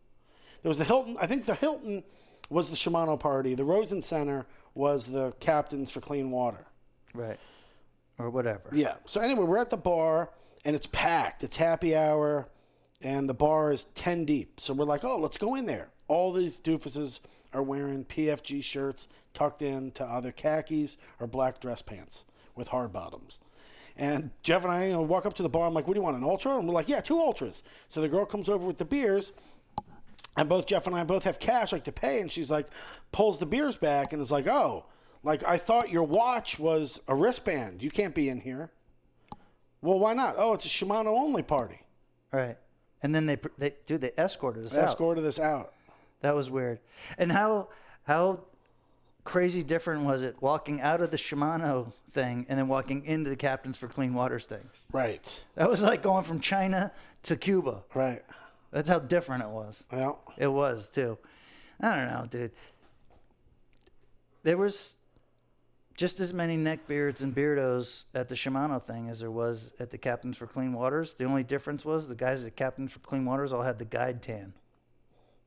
[0.63, 1.17] There was the Hilton.
[1.21, 2.03] I think the Hilton
[2.49, 3.53] was the Shimano party.
[3.53, 6.65] The Rosen Center was the Captains for Clean Water.
[7.13, 7.39] right,
[8.17, 8.69] or whatever.
[8.73, 8.95] Yeah.
[9.05, 10.31] So anyway, we're at the bar
[10.65, 11.43] and it's packed.
[11.43, 12.47] It's happy hour,
[13.01, 14.59] and the bar is ten deep.
[14.59, 15.89] So we're like, oh, let's go in there.
[16.07, 17.19] All these doofuses
[17.53, 23.39] are wearing PFG shirts tucked into either khakis or black dress pants with hard bottoms.
[23.97, 25.67] And Jeff and I you know, walk up to the bar.
[25.67, 26.57] I'm like, what do you want, an ultra?
[26.57, 27.63] And we're like, yeah, two ultras.
[27.87, 29.33] So the girl comes over with the beers.
[30.37, 32.21] And both Jeff and I both have cash like to pay.
[32.21, 32.67] And she's like,
[33.11, 34.85] pulls the beers back and is like, oh,
[35.23, 37.83] like I thought your watch was a wristband.
[37.83, 38.71] You can't be in here.
[39.81, 40.35] Well, why not?
[40.37, 41.81] Oh, it's a Shimano only party.
[42.31, 42.57] Right.
[43.03, 44.85] And then they, they dude, they escorted us out.
[44.85, 45.73] Escorted us out.
[46.21, 46.79] That was weird.
[47.17, 47.69] And how
[48.03, 48.41] how
[49.23, 53.35] crazy different was it walking out of the Shimano thing and then walking into the
[53.35, 54.69] Captains for Clean Waters thing?
[54.91, 55.43] Right.
[55.55, 56.91] That was like going from China
[57.23, 57.83] to Cuba.
[57.93, 58.23] Right.
[58.71, 59.85] That's how different it was.
[59.91, 61.17] Well, It was too.
[61.79, 62.51] I don't know, dude.
[64.43, 64.95] There was
[65.97, 69.97] just as many neckbeards and beardos at the Shimano thing as there was at the
[69.97, 71.13] Captains for Clean Waters.
[71.13, 74.21] The only difference was the guys at Captains for Clean Waters all had the guide
[74.21, 74.53] tan.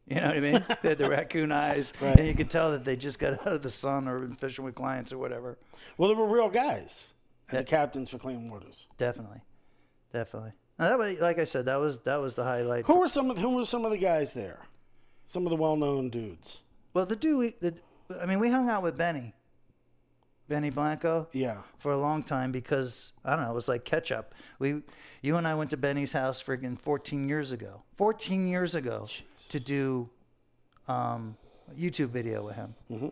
[0.06, 0.64] You know what I mean?
[0.82, 2.16] they had the raccoon eyes, Right.
[2.18, 4.64] and you could tell that they just got out of the sun or been fishing
[4.64, 5.56] with clients or whatever.
[5.96, 7.12] well, they were real guys.
[7.50, 8.86] at the captains for clean waters.
[8.98, 9.40] Definitely,
[10.12, 10.52] definitely.
[10.78, 12.84] Now, that was, like I said, that was that was the highlight.
[12.86, 14.60] Who were some of who were some of the guys there?
[15.26, 16.60] Some of the well-known dudes.
[16.92, 17.74] Well, the dude, we, the,
[18.20, 19.32] I mean, we hung out with Benny,
[20.48, 21.62] Benny Blanco, Yeah.
[21.78, 24.35] for a long time because I don't know, it was like catch up.
[24.59, 24.83] We,
[25.22, 29.09] you and I went to Benny's house friggin' 14 years ago, 14 years ago,
[29.48, 30.11] to do
[30.87, 31.37] um,
[31.70, 33.09] a YouTube video with him, mm-hmm.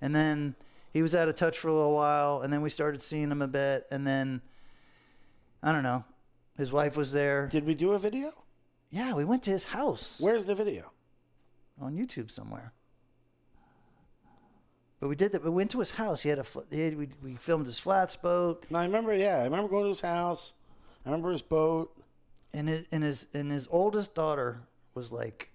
[0.00, 0.54] and then
[0.92, 3.42] he was out of touch for a little while, and then we started seeing him
[3.42, 4.40] a bit, and then
[5.62, 6.04] I don't know,
[6.56, 7.48] his wife was there.
[7.48, 8.32] Did we do a video?
[8.90, 10.92] Yeah, we went to his house Where's the video?
[11.80, 12.72] on YouTube somewhere.
[15.00, 15.42] But we did that.
[15.42, 16.20] We went to his house.
[16.20, 16.44] He had a.
[16.44, 19.14] fl- He had, we, we filmed his flats boat, No, I remember.
[19.14, 20.52] Yeah, I remember going to his house.
[21.04, 21.90] I remember his boat.
[22.52, 24.60] and his and his and his oldest daughter
[24.94, 25.50] was like,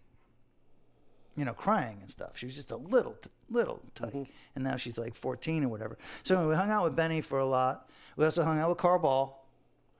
[1.38, 2.32] you know, crying and stuff.
[2.38, 4.32] She was just a little t- little tyke, mm-hmm.
[4.56, 5.98] and now she's like 14 or whatever.
[6.24, 7.88] So anyway, we hung out with Benny for a lot.
[8.18, 9.46] We also hung out with Carl Ball,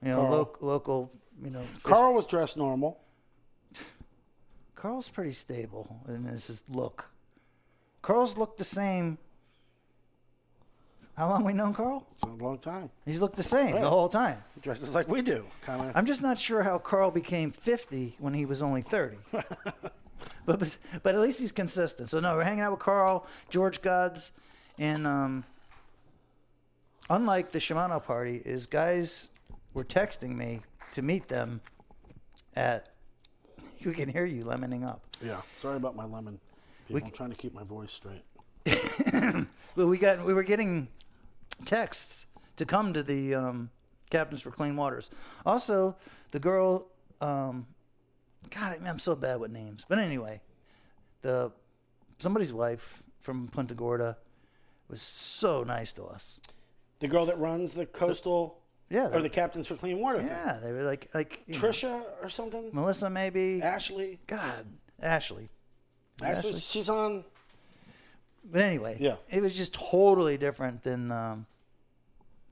[0.02, 1.12] you know, loc- local,
[1.44, 1.62] you know.
[1.74, 2.98] fish- Carl was dressed normal.
[4.74, 7.10] Carl's pretty stable in his his look.
[8.02, 9.18] Carl's looked the same.
[11.16, 12.06] How long we known Carl?
[12.12, 12.90] It's a long time.
[13.06, 13.80] He's looked the same Right.
[13.80, 14.42] the whole time.
[14.54, 15.92] He dresses like we do, kind of.
[15.96, 19.16] I'm just not sure how Carl became 50 when he was only 30.
[20.44, 22.10] but but at least he's consistent.
[22.10, 24.32] So no, we're hanging out with Carl, George Gods,
[24.78, 25.44] and um,
[27.08, 29.30] unlike the Shimano party, is guys
[29.72, 30.60] were texting me
[30.92, 31.60] to meet them
[32.54, 32.88] at.
[33.78, 35.02] You can hear you lemoning up.
[35.22, 35.42] Yeah.
[35.54, 36.40] Sorry about my lemon.
[36.88, 38.24] People, I'm trying to keep my voice straight.
[39.76, 40.88] But we got we were getting
[41.64, 43.70] texts to come to the um,
[44.10, 45.10] Captains for Clean Waters.
[45.44, 45.96] Also,
[46.30, 46.86] the girl,
[47.20, 47.66] um,
[48.50, 49.84] God, I'm so bad with names.
[49.88, 50.40] But anyway,
[51.22, 51.52] the
[52.18, 54.16] somebody's wife from Punta Gorda
[54.88, 56.40] was so nice to us.
[57.00, 60.28] The girl that runs the coastal Yeah, or the captains for clean water thing.
[60.28, 62.70] yeah, they were like like you know, Trisha or something.
[62.72, 63.60] Melissa maybe.
[63.62, 64.20] Ashley.
[64.26, 64.64] God,
[65.02, 65.48] Ashley.
[66.22, 66.48] Ashley.
[66.50, 66.60] Ashley?
[66.60, 67.24] She's on.
[68.50, 69.16] But anyway, Yeah.
[69.28, 71.46] it was just totally different than um,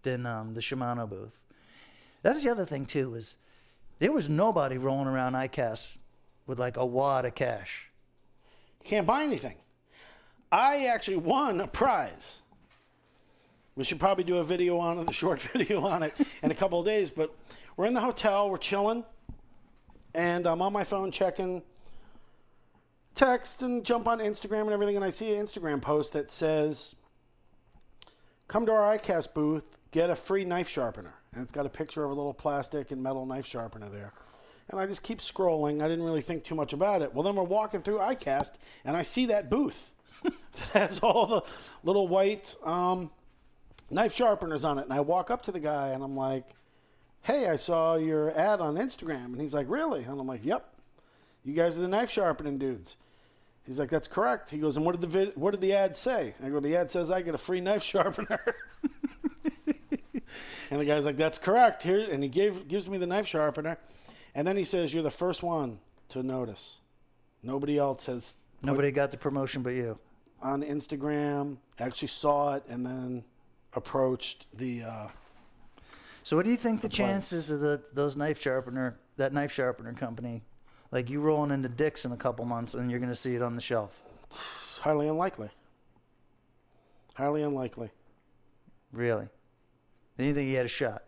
[0.03, 1.41] than um, the Shimano booth.
[2.23, 3.37] That's the other thing too is
[4.01, 5.97] there was nobody rolling around ICAST
[6.47, 7.91] with like a wad of cash.
[8.83, 9.57] You can't buy anything.
[10.53, 12.41] I actually won a prize.
[13.77, 16.55] We should probably do a video on it, a short video on it in a
[16.55, 17.11] couple of days.
[17.11, 17.35] But
[17.77, 19.05] we're in the hotel, we're chilling,
[20.15, 21.63] and I'm on my phone checking
[23.15, 26.97] text and jump on Instagram and everything, and I see an Instagram post that says,
[28.49, 32.05] "Come to our iCast booth, get a free knife sharpener," and it's got a picture
[32.05, 34.13] of a little plastic and metal knife sharpener there.
[34.69, 35.83] And I just keep scrolling.
[35.83, 37.13] I didn't really think too much about it.
[37.13, 38.53] Well, then we're walking through iCast,
[38.85, 39.91] and I see that booth
[40.23, 41.43] that has all the
[41.83, 43.11] little white um,
[43.91, 44.85] knife sharpeners on it.
[44.85, 46.47] And I walk up to the guy, and I'm like,
[47.23, 50.74] "Hey, I saw your ad on Instagram." And he's like, "Really?" And I'm like, "Yep.
[51.45, 52.97] You guys are the knife sharpening dudes."
[53.67, 55.97] He's like, "That's correct." He goes, "And what did the vid- what did the ad
[55.97, 58.41] say?" I go, "The ad says I get a free knife sharpener."
[60.71, 63.79] and the guy's like, "That's correct." Here, and he gave gives me the knife sharpener,
[64.35, 65.79] and then he says, "You're the first one
[66.11, 66.81] to notice.
[67.43, 69.99] Nobody else has Nobody got the promotion but you.
[70.43, 73.25] on Instagram actually saw it and then
[73.75, 75.09] approached the." Uh,
[76.23, 76.97] So what do you think the price.
[76.97, 80.43] chances of the, those knife sharpener that knife sharpener company,
[80.95, 83.43] like you rolling into Dick's in a couple months and you're going to see it
[83.43, 84.01] on the shelf?
[84.81, 85.51] highly unlikely.
[87.15, 87.91] Highly unlikely.
[88.93, 89.27] Really?
[90.17, 91.03] Do you think he had a shot?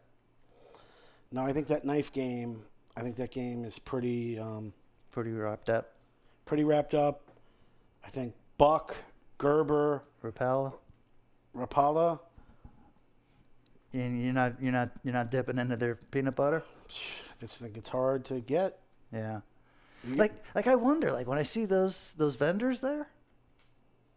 [1.31, 2.63] No, I think that knife game.
[2.97, 4.73] I think that game is pretty um,
[5.13, 5.93] Pretty wrapped up.
[6.45, 7.23] pretty wrapped up.
[8.05, 8.97] I think Buck,
[9.39, 10.73] Gerber, Rapala.
[11.57, 12.21] Rapala.
[13.93, 16.65] And you're not you're not you're not dipping into their peanut butter.
[16.89, 18.79] I just think it's hard to get.
[19.13, 19.41] Yeah.
[20.05, 23.09] Like like I wonder like when I see those those vendors there,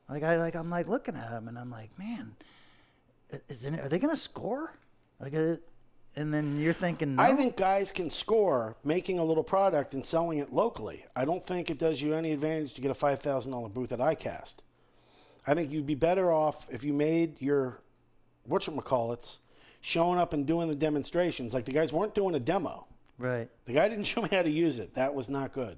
[0.09, 2.35] like I like I'm like looking at them and I'm like, man,
[3.47, 4.73] is it, are they gonna score?
[5.19, 5.55] Like, uh,
[6.15, 7.23] and then you're thinking, no?
[7.23, 11.05] I think guys can score making a little product and selling it locally.
[11.15, 13.91] I don't think it does you any advantage to get a five thousand dollar booth
[13.91, 14.55] at iCast.
[15.47, 17.79] I think you'd be better off if you made your
[18.47, 19.39] whatchamacallits
[19.81, 21.53] showing up and doing the demonstrations.
[21.53, 22.85] Like the guys weren't doing a demo.
[23.19, 23.47] Right.
[23.65, 24.95] The guy didn't show me how to use it.
[24.95, 25.77] That was not good.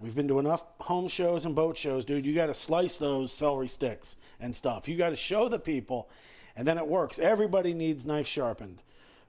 [0.00, 2.24] We've been to enough home shows and boat shows, dude.
[2.24, 4.86] You got to slice those celery sticks and stuff.
[4.86, 6.08] You got to show the people,
[6.54, 7.18] and then it works.
[7.18, 8.78] Everybody needs knife sharpened,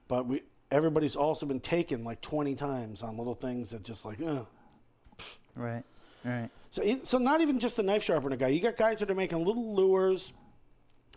[0.06, 4.20] but we everybody's also been taken like 20 times on little things that just like,
[4.22, 4.44] uh.
[5.56, 5.82] Right.
[6.24, 6.48] Right.
[6.70, 8.48] So, so not even just the knife sharpener guy.
[8.48, 10.32] You got guys that are making little lures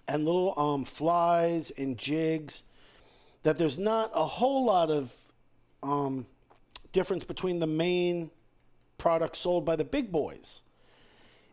[0.07, 2.63] and little um, flies and jigs
[3.43, 5.13] that there's not a whole lot of
[5.83, 6.25] um,
[6.91, 8.31] difference between the main
[8.97, 10.61] products sold by the big boys.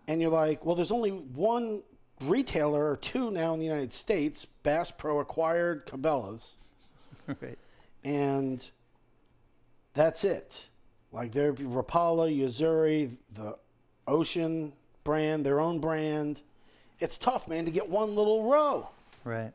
[0.09, 1.83] And you're like, well, there's only one
[2.23, 4.45] retailer or two now in the United States.
[4.45, 6.57] Bass Pro acquired Cabela's,
[7.27, 7.59] right.
[8.05, 8.69] and
[9.95, 10.69] that's it.
[11.13, 13.57] Like they're Rapala, Yo-Zuri, the
[14.07, 14.73] Ocean
[15.05, 16.43] brand, their own brand.
[17.01, 18.89] It's tough, man, to get one little row.
[19.25, 19.53] Right.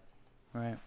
[0.54, 0.78] Right.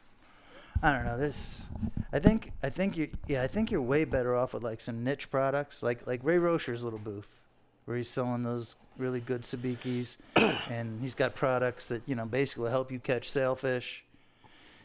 [0.83, 1.18] I don't know.
[1.18, 1.64] This,
[2.12, 5.05] I think, I think you, yeah, I think you're way better off with like some
[5.05, 7.42] niche products, like like Ray Rosher's little booth,
[7.85, 10.16] where he's selling those really good sabikis,
[10.71, 14.05] and he's got products that you know basically help you catch sailfish,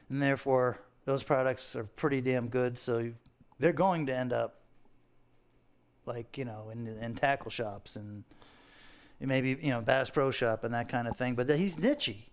[0.09, 2.77] and therefore those products are pretty damn good.
[2.77, 3.15] So you,
[3.59, 4.55] they're going to end up
[6.05, 8.25] like you know in in tackle shops and
[9.19, 11.35] maybe you know Bass Pro Shop and that kind of thing.
[11.35, 12.25] But he's nichey.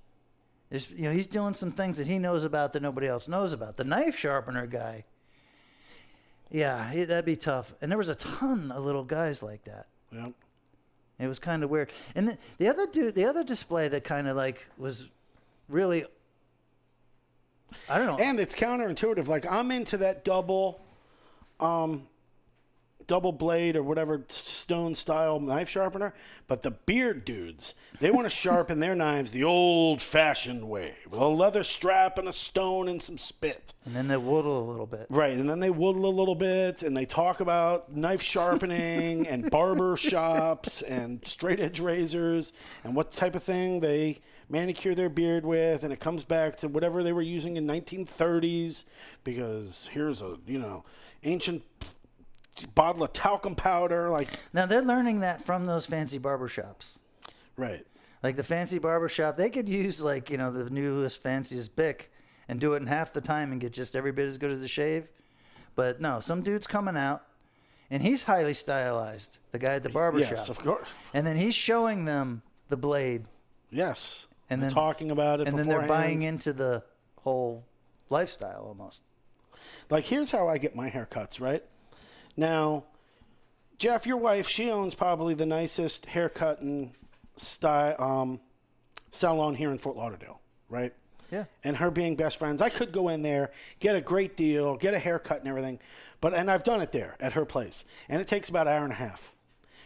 [0.71, 3.53] There's, you know, he's doing some things that he knows about that nobody else knows
[3.53, 3.77] about.
[3.77, 5.05] The knife sharpener guy.
[6.51, 7.75] Yeah, he- that'd be tough.
[7.83, 9.87] And there was a ton of little guys like that.
[10.13, 10.29] Yeah.
[11.19, 11.91] It was kind of weird.
[12.15, 15.09] And the, the other dude, the other display that kind of like was
[15.69, 16.05] really,
[17.89, 18.17] I don't know.
[18.25, 19.29] And it's counterintuitive.
[19.29, 20.81] Like I'm into that double,
[21.61, 22.07] um,
[23.11, 26.15] double blade or whatever stone style knife sharpener,
[26.47, 31.19] but the beard dudes, they want to sharpen their knives the old fashioned way with
[31.19, 33.75] a leather strap and a stone and some spit.
[33.85, 35.09] and then they woodle a little bit.
[35.11, 39.51] Right, and then they whittle a little bit, and they talk about knife sharpening and
[39.51, 42.53] barber shops and straight edge razors
[42.85, 46.69] and what type of thing they manicure their beard with, and it comes back to
[46.69, 48.85] whatever they were using in 1930s
[49.25, 50.85] because here's a you know
[51.25, 51.65] ancient
[52.67, 56.99] bottle of talcum powder, like Now they're learning that from those fancy barber shops.
[57.57, 57.87] right.
[58.23, 62.13] Like the fancy barber shop, they could use like, you know, the newest, fanciest Bic
[62.49, 64.63] and do it in half the time and get just every bit as good as
[64.63, 65.11] a shave.
[65.75, 67.23] But no, some dude's coming out
[67.91, 70.31] and he's highly stylized, the guy at the barbershop.
[70.33, 70.87] Yes, of course.
[71.15, 73.25] And then he's showing them the blade
[73.71, 76.85] Yes, And and then- talking about it, and then they're buying into the
[77.23, 77.65] whole
[78.11, 79.05] lifestyle almost.
[79.89, 81.65] Like, here's how I get my haircuts, right?
[82.45, 82.85] Now,
[83.77, 86.93] Jeff, your wife, she owns probably the nicest haircut and
[87.37, 88.41] style um,
[89.11, 90.95] salon here in Fort Lauderdale, right?
[91.31, 91.45] Yeah.
[91.65, 94.95] And her being best friends, I could go in there, get a great deal, get
[94.95, 95.81] a haircut and everything,
[96.23, 98.85] but and I've done it there at her place, and it takes about an hour
[98.85, 99.33] and a half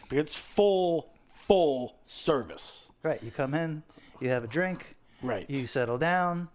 [0.04, 2.88] because it's full, full service.
[3.02, 3.20] Right.
[3.20, 3.82] You come in,
[4.20, 5.44] you have a drink, Right.
[5.50, 6.48] you settle down,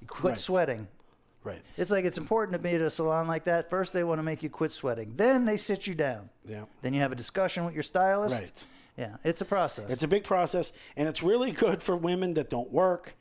[0.00, 0.38] you quit Right.
[0.38, 0.88] sweating.
[1.46, 1.62] Right.
[1.76, 3.70] It's like it's important to be at a salon like that.
[3.70, 5.12] First, they want to make you quit sweating.
[5.16, 6.28] Then they sit you down.
[6.44, 6.64] Yeah.
[6.82, 8.40] Then you have a discussion with your stylist.
[8.42, 8.66] Right.
[8.98, 9.90] Yeah, it's a process.
[9.90, 13.14] It's a big process, and it's really good for women that don't work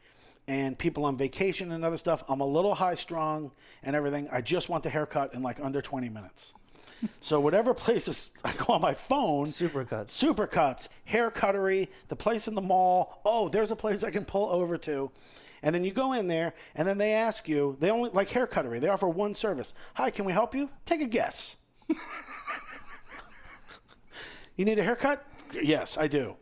[0.48, 2.24] and people on vacation and other stuff.
[2.28, 3.52] I'm a little high strung
[3.84, 4.28] and everything.
[4.32, 6.56] I just want the haircut in like under 20 minutes.
[7.20, 10.08] so whatever places I go on my phone, Supercuts.
[10.08, 13.22] Supercuts, hair cuttery, the place in the mall.
[13.26, 15.12] Oh, there's a place I can pull over to.
[15.66, 18.46] And then you go in there, and then they ask you, they only like hair
[18.46, 18.80] cuttery.
[18.80, 19.74] They offer one service.
[19.96, 20.70] Hi, can we help you?
[20.86, 21.58] Take a guess.
[24.56, 25.26] you need a haircut?
[25.60, 26.36] Yes, I do.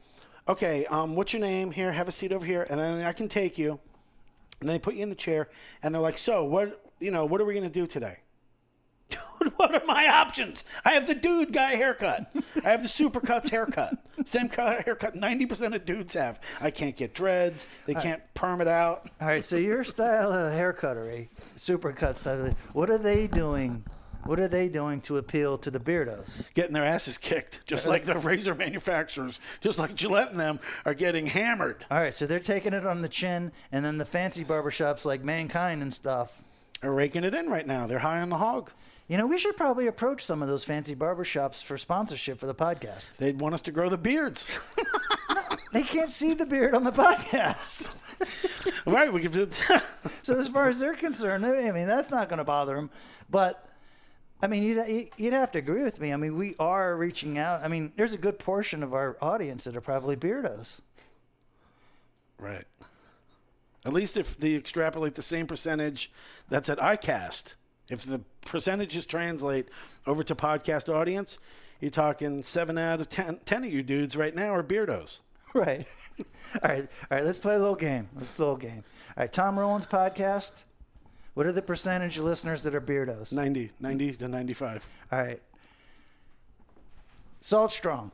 [0.50, 1.72] Okay, um, what's your name?
[1.72, 3.80] Here, have a seat over here, and then I can take you.
[4.60, 5.48] And they put you in the chair,
[5.82, 6.92] and they're like, "So, what?
[7.00, 8.18] You know, what are we gonna do today?"
[9.56, 10.64] What are my options?
[10.86, 12.32] I have the dude guy haircut.
[12.64, 13.98] I have the supercuts haircut.
[14.26, 16.40] Same cut haircut 90% of dudes have.
[16.62, 17.68] I can't get dreads.
[17.86, 19.10] They can't perm it out.
[19.20, 23.86] All right, so your style of hair cuttery, supercut style, what are they doing?
[24.26, 26.52] What are they doing to appeal to the beardos?
[26.54, 30.94] Getting their asses kicked, just like the razor manufacturers, just like Gillette and them are
[30.94, 31.86] getting hammered.
[31.92, 35.26] All right, so they're taking it on the chin, and then the fancy barbershops like
[35.26, 36.42] Mankind and stuff.
[36.82, 37.86] They're raking it in right now.
[37.86, 38.72] They're high on the hog.
[39.08, 42.56] You know, we should probably approach some of those fancy barbershops for sponsorship for the
[42.56, 43.18] podcast.
[43.18, 44.60] They'd want us to grow the beards.
[45.74, 47.96] They can't see the beard on the podcast.
[48.86, 49.50] right, we could do
[50.22, 52.92] So as far as they're concerned, I mean, that's not going to bother them.
[53.30, 53.68] But
[54.42, 56.14] I mean, you'd you'd have to agree with me.
[56.14, 57.64] I mean, we are reaching out.
[57.64, 60.80] I mean, there's a good portion of our audience that are probably beardos.
[62.38, 62.66] Right.
[63.86, 66.12] At least if they extrapolate the same percentage
[66.50, 67.56] that's at iCast,
[67.90, 69.70] if the percentages translate
[70.08, 71.38] over to podcast audience,
[71.80, 75.20] you're talking seven out of ten, 10 of you dudes right now are beardos.
[75.56, 75.86] Right.
[76.64, 76.88] all right.
[77.12, 77.24] All right.
[77.24, 78.10] Let's play a little game.
[78.16, 78.84] Let's play a little game.
[79.16, 79.32] All right.
[79.32, 80.64] Tom Rowland's podcast.
[81.36, 83.32] What are the percentage of listeners that are beardos?
[83.32, 84.90] 90, 90 to 95.
[85.12, 85.40] All right.
[87.40, 88.14] Salt Strong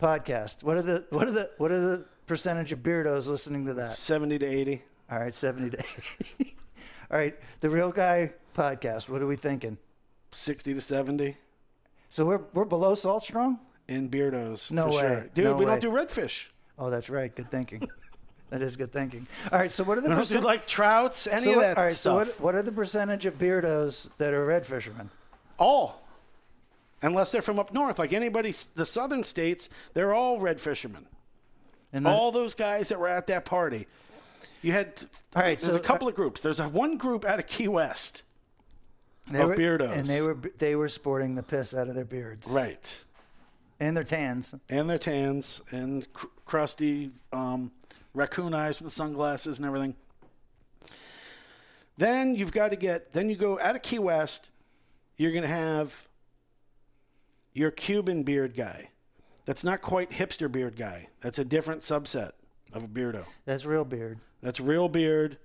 [0.00, 0.62] podcast.
[0.62, 3.96] What are the what are the what are the percentage of beardos listening to that?
[3.96, 4.82] 70 to 80.
[5.10, 5.84] All right, 70 to
[6.38, 6.56] 80.
[7.10, 9.08] All right, the real guy podcast.
[9.08, 9.76] What are we thinking?
[10.30, 11.36] 60 to 70
[12.08, 13.58] So we're we're below salt strong.
[13.88, 14.70] in beardos.
[14.70, 15.00] No for way.
[15.00, 15.20] Sure.
[15.34, 15.70] Dude, No we way.
[15.72, 16.46] don't do redfish.
[16.78, 17.34] Oh, that's right.
[17.34, 17.86] Good thinking.
[18.50, 19.26] that is good thinking.
[19.52, 19.70] All right.
[19.70, 21.84] So what are the don't do percent- like trouts, any so of what, that all
[21.84, 21.92] right.
[21.92, 22.26] stuff.
[22.28, 25.10] So what what are the percentage of beardos that are red fishermen?
[25.58, 26.00] All.
[27.02, 27.98] Unless they're from up north.
[27.98, 31.06] Like anybody, the southern states, they're all red fishermen.
[31.92, 33.86] And the- all those guys that were at that party.
[34.62, 34.94] You had,
[35.36, 36.40] All right, there's so- a couple uh, of groups.
[36.40, 38.22] There's a one group out of Key West.
[39.30, 39.92] They of were, beardos.
[39.92, 43.04] and they were they were sporting the piss out of their beards, Right.
[43.80, 44.54] and their tans.
[44.68, 47.70] And their tans and cr- crusty um,
[48.12, 49.94] raccoon eyes with sunglasses and everything.
[51.96, 54.50] Then you've got to get, then you go out of Key West,
[55.16, 56.08] you're going to have
[57.52, 58.90] your Cuban beard guy.
[59.46, 61.08] That's not quite hipster beard guy.
[61.20, 62.32] That's a different subset
[62.72, 63.24] of a beardo.
[63.44, 65.38] That's real beard, That's real beard,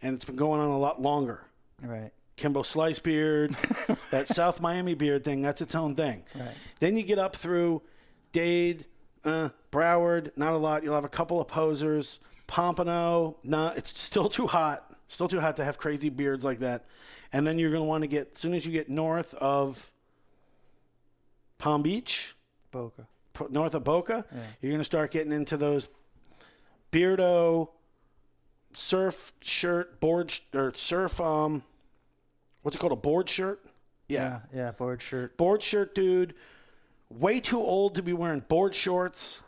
[0.00, 1.42] and it's been going on a lot longer.
[1.82, 2.12] right?
[2.40, 3.54] Kimbo Slice beard,
[4.10, 6.22] that South Miami beard thing, that's its own thing.
[6.34, 6.48] Right.
[6.80, 7.82] Then you get up through
[8.32, 8.86] Dade,
[9.24, 10.82] uh, Broward, not a lot.
[10.82, 12.18] You'll have a couple of posers.
[12.46, 14.86] Pompano, nah, it's still too hot.
[15.06, 16.86] Still too hot to have crazy beards like that.
[17.32, 19.90] And then you're going to want to get, as soon as you get north of
[21.58, 22.34] Palm Beach,
[22.70, 23.06] Boca.
[23.50, 24.24] north of Boca,
[24.62, 25.88] you're going to start getting into those
[26.90, 27.68] beardo
[28.72, 31.62] surf shirt, board, sh- or surf, um,
[32.62, 32.92] what's it called?
[32.92, 33.64] A board shirt?
[34.08, 35.36] Yeah, yeah, board shirt.
[35.36, 36.34] board shirt dude,
[37.10, 39.40] way too old to be wearing board shorts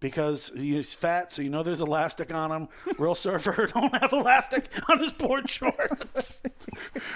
[0.00, 2.68] because he's fat, so you know there's elastic on him.
[2.98, 6.42] Real surfer don't have elastic on his board shorts.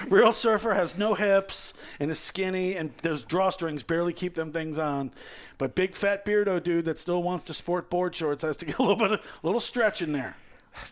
[0.08, 4.78] Real surfer has no hips and is skinny, and those drawstrings barely keep them things
[4.78, 5.10] on.
[5.58, 8.78] But big fat beardo dude that still wants to sport board shorts has to get
[8.78, 10.36] a little bit, of, little stretch in there.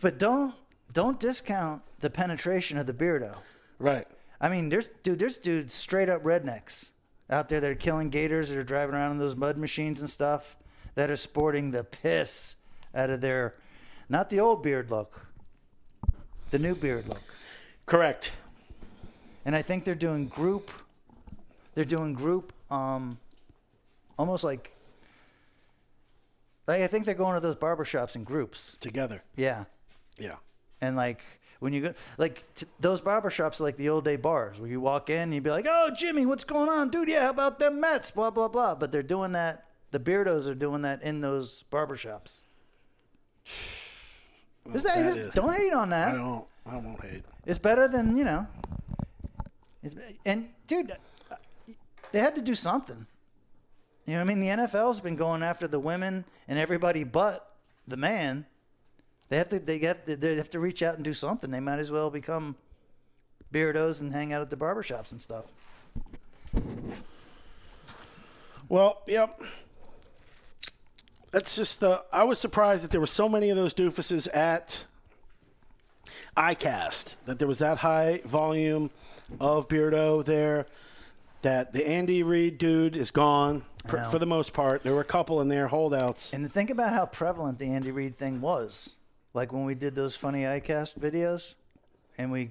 [0.01, 0.55] But don't
[0.93, 3.37] don't discount the penetration of the beardo.
[3.79, 4.07] Right.
[4.43, 6.91] I mean, there's dude, there's dudes straight up rednecks
[7.31, 10.11] out there that are killing gators that are driving around in those mud machines and
[10.11, 10.57] stuff
[10.97, 12.57] that are sporting the piss
[12.95, 13.55] out of their
[14.09, 15.27] not the old beard look,
[16.51, 17.23] the new beard look.
[17.87, 18.33] Correct.
[19.45, 20.71] And I think they're doing group
[21.75, 23.19] they're doing group um
[24.19, 24.73] almost like
[26.67, 28.77] like I think they're going to those barber shops in groups.
[28.81, 29.23] Together.
[29.37, 29.65] Yeah.
[30.19, 30.37] Yeah.
[30.81, 31.21] And like
[31.63, 34.69] when you go, like t- those barber shops, are like the old day bars where
[34.69, 37.09] you walk in and you'd be like, "Oh, Jimmy, what's going on, dude?
[37.09, 38.11] Yeah, how about them Mets?
[38.11, 39.65] Blah blah blah." But they're doing that.
[39.93, 42.43] The beardos are doing that in those barber shops.
[44.75, 46.15] Is that, that is- don't hate on that.
[46.15, 46.47] I don't.
[46.67, 47.23] I won't hate.
[47.47, 48.47] It's better than you know.
[49.85, 49.95] It's,
[50.25, 50.91] and dude,
[51.31, 51.37] uh,
[52.11, 53.07] they had to do something.
[54.07, 54.41] You know what I mean?
[54.41, 57.55] The NFL's been going after the women and everybody but
[57.87, 58.47] the man.
[59.33, 59.59] They have to.
[59.59, 60.15] They have to.
[60.15, 61.51] They have to reach out and do something.
[61.51, 62.55] They might as well become
[63.51, 65.47] beardos and hang out at the barbershops and stuff.
[68.69, 69.41] Well, yep.
[71.31, 74.85] That's just uh, I was surprised that there were so many of those doofuses at
[76.37, 77.15] ICAST.
[77.25, 78.91] That there was that high volume
[79.41, 80.67] of beardo there.
[81.41, 84.83] That the Andy Reid dude is gone for, for the most part.
[84.83, 86.35] There were a couple in there holdouts.
[86.35, 88.95] And think about how prevalent the Andy Reid thing was.
[89.35, 91.55] Like when we did those funny iCast videos,
[92.19, 92.51] and we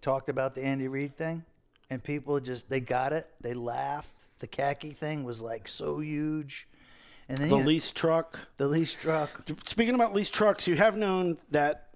[0.00, 1.44] talked about the Andy Reid thing,
[1.90, 3.28] and people just they got it.
[3.40, 4.14] They laughed.
[4.38, 6.66] The khaki thing was like so huge,
[7.28, 8.38] and then The you lease truck.
[8.56, 9.42] the lease truck.
[9.66, 11.86] Speaking about lease trucks, you have known that.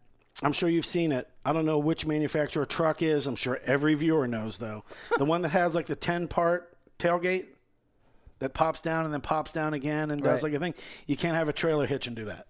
[0.43, 1.29] I'm sure you've seen it.
[1.45, 3.29] I don't know which manufacturer truck is.
[3.29, 4.83] I'm sure every viewer knows though.
[5.19, 7.47] the one that has like the 10 part tailgate
[8.41, 10.51] that pops down and then pops down again and does Right.
[10.51, 10.75] like a thing.
[11.07, 12.49] You can't have a trailer hitch and do that.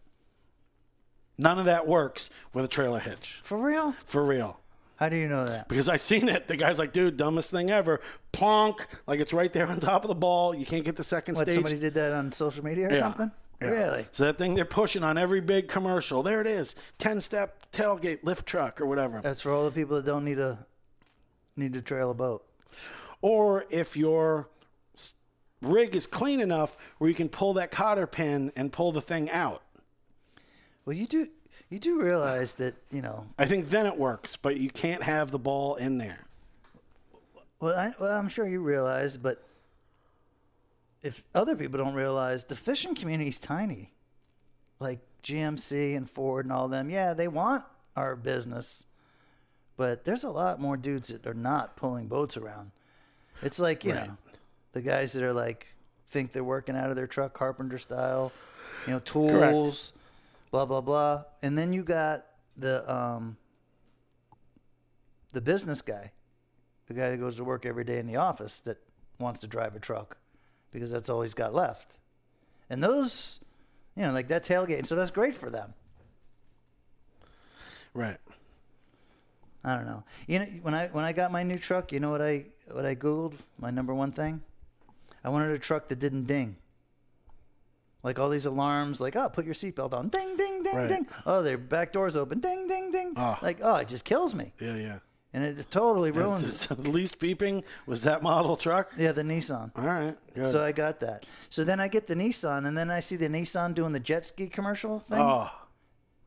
[1.39, 3.41] None of that works with a trailer hitch.
[3.43, 3.93] For real?
[4.07, 4.61] For real.
[4.97, 5.69] How do you know that?
[5.69, 6.47] Because I seen it.
[6.47, 8.01] The guy's like, dude, dumbest thing ever.
[8.31, 8.87] Plonk.
[9.09, 10.55] Like it's right there on top of the ball.
[10.55, 11.55] You can't get the second What stage.
[11.57, 12.99] somebody did that on social media or Yeah.
[13.01, 13.33] something?
[13.61, 13.69] Yeah.
[13.69, 14.07] Really?
[14.13, 16.23] So that thing they're pushing on every big commercial.
[16.23, 16.77] There it is.
[16.99, 19.21] 10 step tailgate lift truck or whatever.
[19.21, 20.65] That's for all the people that don't need a
[21.57, 22.45] need to trail a boat.
[23.21, 24.49] or if your
[25.63, 29.31] rig is clean enough where you can pull that cotter pin and pull the thing
[29.31, 29.63] out.
[30.85, 31.29] Well, you do
[31.71, 33.27] you do realize that you know.
[33.39, 36.21] I think then it works, but you can't have the ball in there.
[37.61, 39.43] Well, I, well, I'm sure you realize, but
[41.03, 43.93] if other people don't realize, the fishing community is tiny.
[44.81, 47.65] Like GMC and Ford and all them, yeah, they want
[47.97, 48.85] our business,
[49.77, 52.73] but there's a lot more dudes that are not pulling boats around.
[53.43, 54.09] It's like you Right.
[54.09, 54.17] know,
[54.73, 55.67] the guys that are like
[56.09, 58.33] think they're working out of their truck carpenter style,
[58.87, 59.93] you know, tools,
[60.55, 62.27] blah blah blah, and then you got
[62.57, 63.37] the um
[65.33, 66.13] the business guy
[66.87, 68.79] the guy that goes to work every day in the office that
[69.19, 70.17] wants to drive a truck
[70.71, 71.99] because that's all he's got left.
[72.71, 73.41] And those,
[73.97, 74.87] you know, like that tailgate.
[74.87, 75.75] So that's great for them.
[77.93, 78.19] Right.
[79.65, 80.05] I don't know.
[80.29, 82.87] You know, when I when I got my new truck, you know what I what
[82.87, 83.35] I googled?
[83.59, 84.41] My number one thing,
[85.25, 86.57] I wanted a truck that didn't ding.
[88.05, 90.89] Like all these alarms, like oh, put your seatbelt on, ding, ding, ding, Right.
[90.89, 91.07] ding.
[91.27, 93.15] Oh, their back doors open, ding, ding, ding.
[93.17, 93.37] Oh.
[93.43, 94.99] Like oh, it just kills me, Yeah, yeah.
[95.33, 96.45] and it totally ruins.
[96.45, 96.49] it.
[96.53, 98.91] So the least beeping was that model truck.
[98.99, 99.71] Yeah, the Nissan.
[99.77, 100.17] All right.
[100.35, 100.47] Good.
[100.47, 101.27] So I got that.
[101.49, 104.27] So then I get the Nissan, and then I see the Nissan doing the jet
[104.27, 105.19] ski commercial thing.
[105.21, 105.51] oh,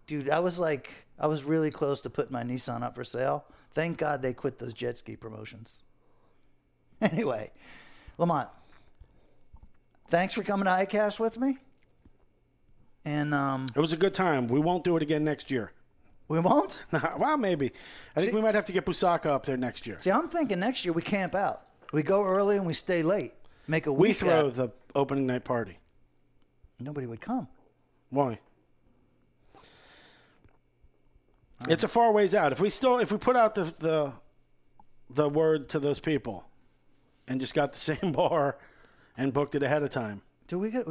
[0.07, 3.45] Dude, I was like, I was really close to putting my Nissan up for sale.
[3.71, 5.83] Thank God they quit those jet ski promotions.
[7.01, 7.51] Anyway,
[8.17, 8.49] Lamont,
[10.07, 11.57] thanks for coming to iCast with me.
[13.07, 14.49] And um, it was a good time.
[14.49, 15.71] We won't do it again next year.
[16.27, 16.85] we won't.
[17.17, 17.71] well, maybe.
[18.17, 19.97] I think we might have to get Busaka up there next year.
[19.97, 21.65] See, I'm thinking next year we camp out.
[21.93, 23.31] We go early and we stay late.
[23.65, 24.55] Make a We throw out.
[24.55, 25.77] the opening night party.
[26.81, 27.47] Nobody would come.
[28.09, 28.39] Why?
[31.69, 32.51] It's a far ways out.
[32.51, 34.13] If we still, if we put out the the,
[35.09, 36.43] the word to those people,
[37.25, 38.57] and just got the same bar,
[39.15, 40.23] and booked it ahead of time.
[40.47, 40.85] Do we get?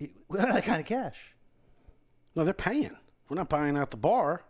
[0.00, 1.32] We, don't have that kind of cash.
[2.34, 2.96] No, they're paying.
[3.28, 4.42] We're not buying out the bar.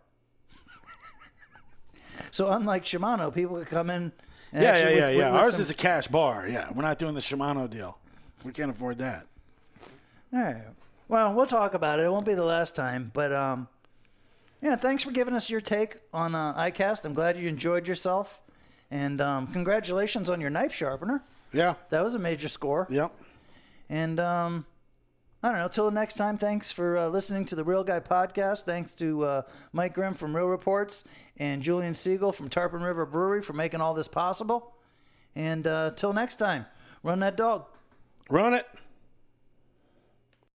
[2.31, 4.11] So unlike Shimano, people could come in.
[4.51, 5.31] And Yeah, yeah, yeah, with- yeah.
[5.31, 6.47] with Ours some- is a cash bar.
[6.47, 7.97] Yeah, we're not doing the Shimano deal.
[8.43, 9.25] We can't afford that.
[10.33, 10.63] All right.
[11.07, 12.03] Well, we'll talk about it.
[12.05, 13.67] It won't be the last time, but um,
[14.61, 14.75] yeah.
[14.75, 17.03] Thanks for giving us your take on uh, iCast.
[17.05, 18.41] I'm glad you enjoyed yourself,
[18.91, 21.23] and um, congratulations on your knife sharpener.
[21.51, 21.75] Yeah.
[21.89, 22.85] That was a major score.
[22.91, 23.11] Yep.
[23.89, 24.65] And um,
[25.41, 25.69] I don't know.
[25.69, 26.37] Till next time.
[26.37, 28.63] Thanks for uh, listening to the Real Guy podcast.
[28.63, 31.05] Thanks to uh, Mike Grimm from Real Reports
[31.37, 34.73] and Julian Siegel from Tarpon River Brewery for making all this possible.
[35.35, 36.65] And uh, till next time,
[37.03, 37.67] run that dog.
[38.29, 38.67] Run it.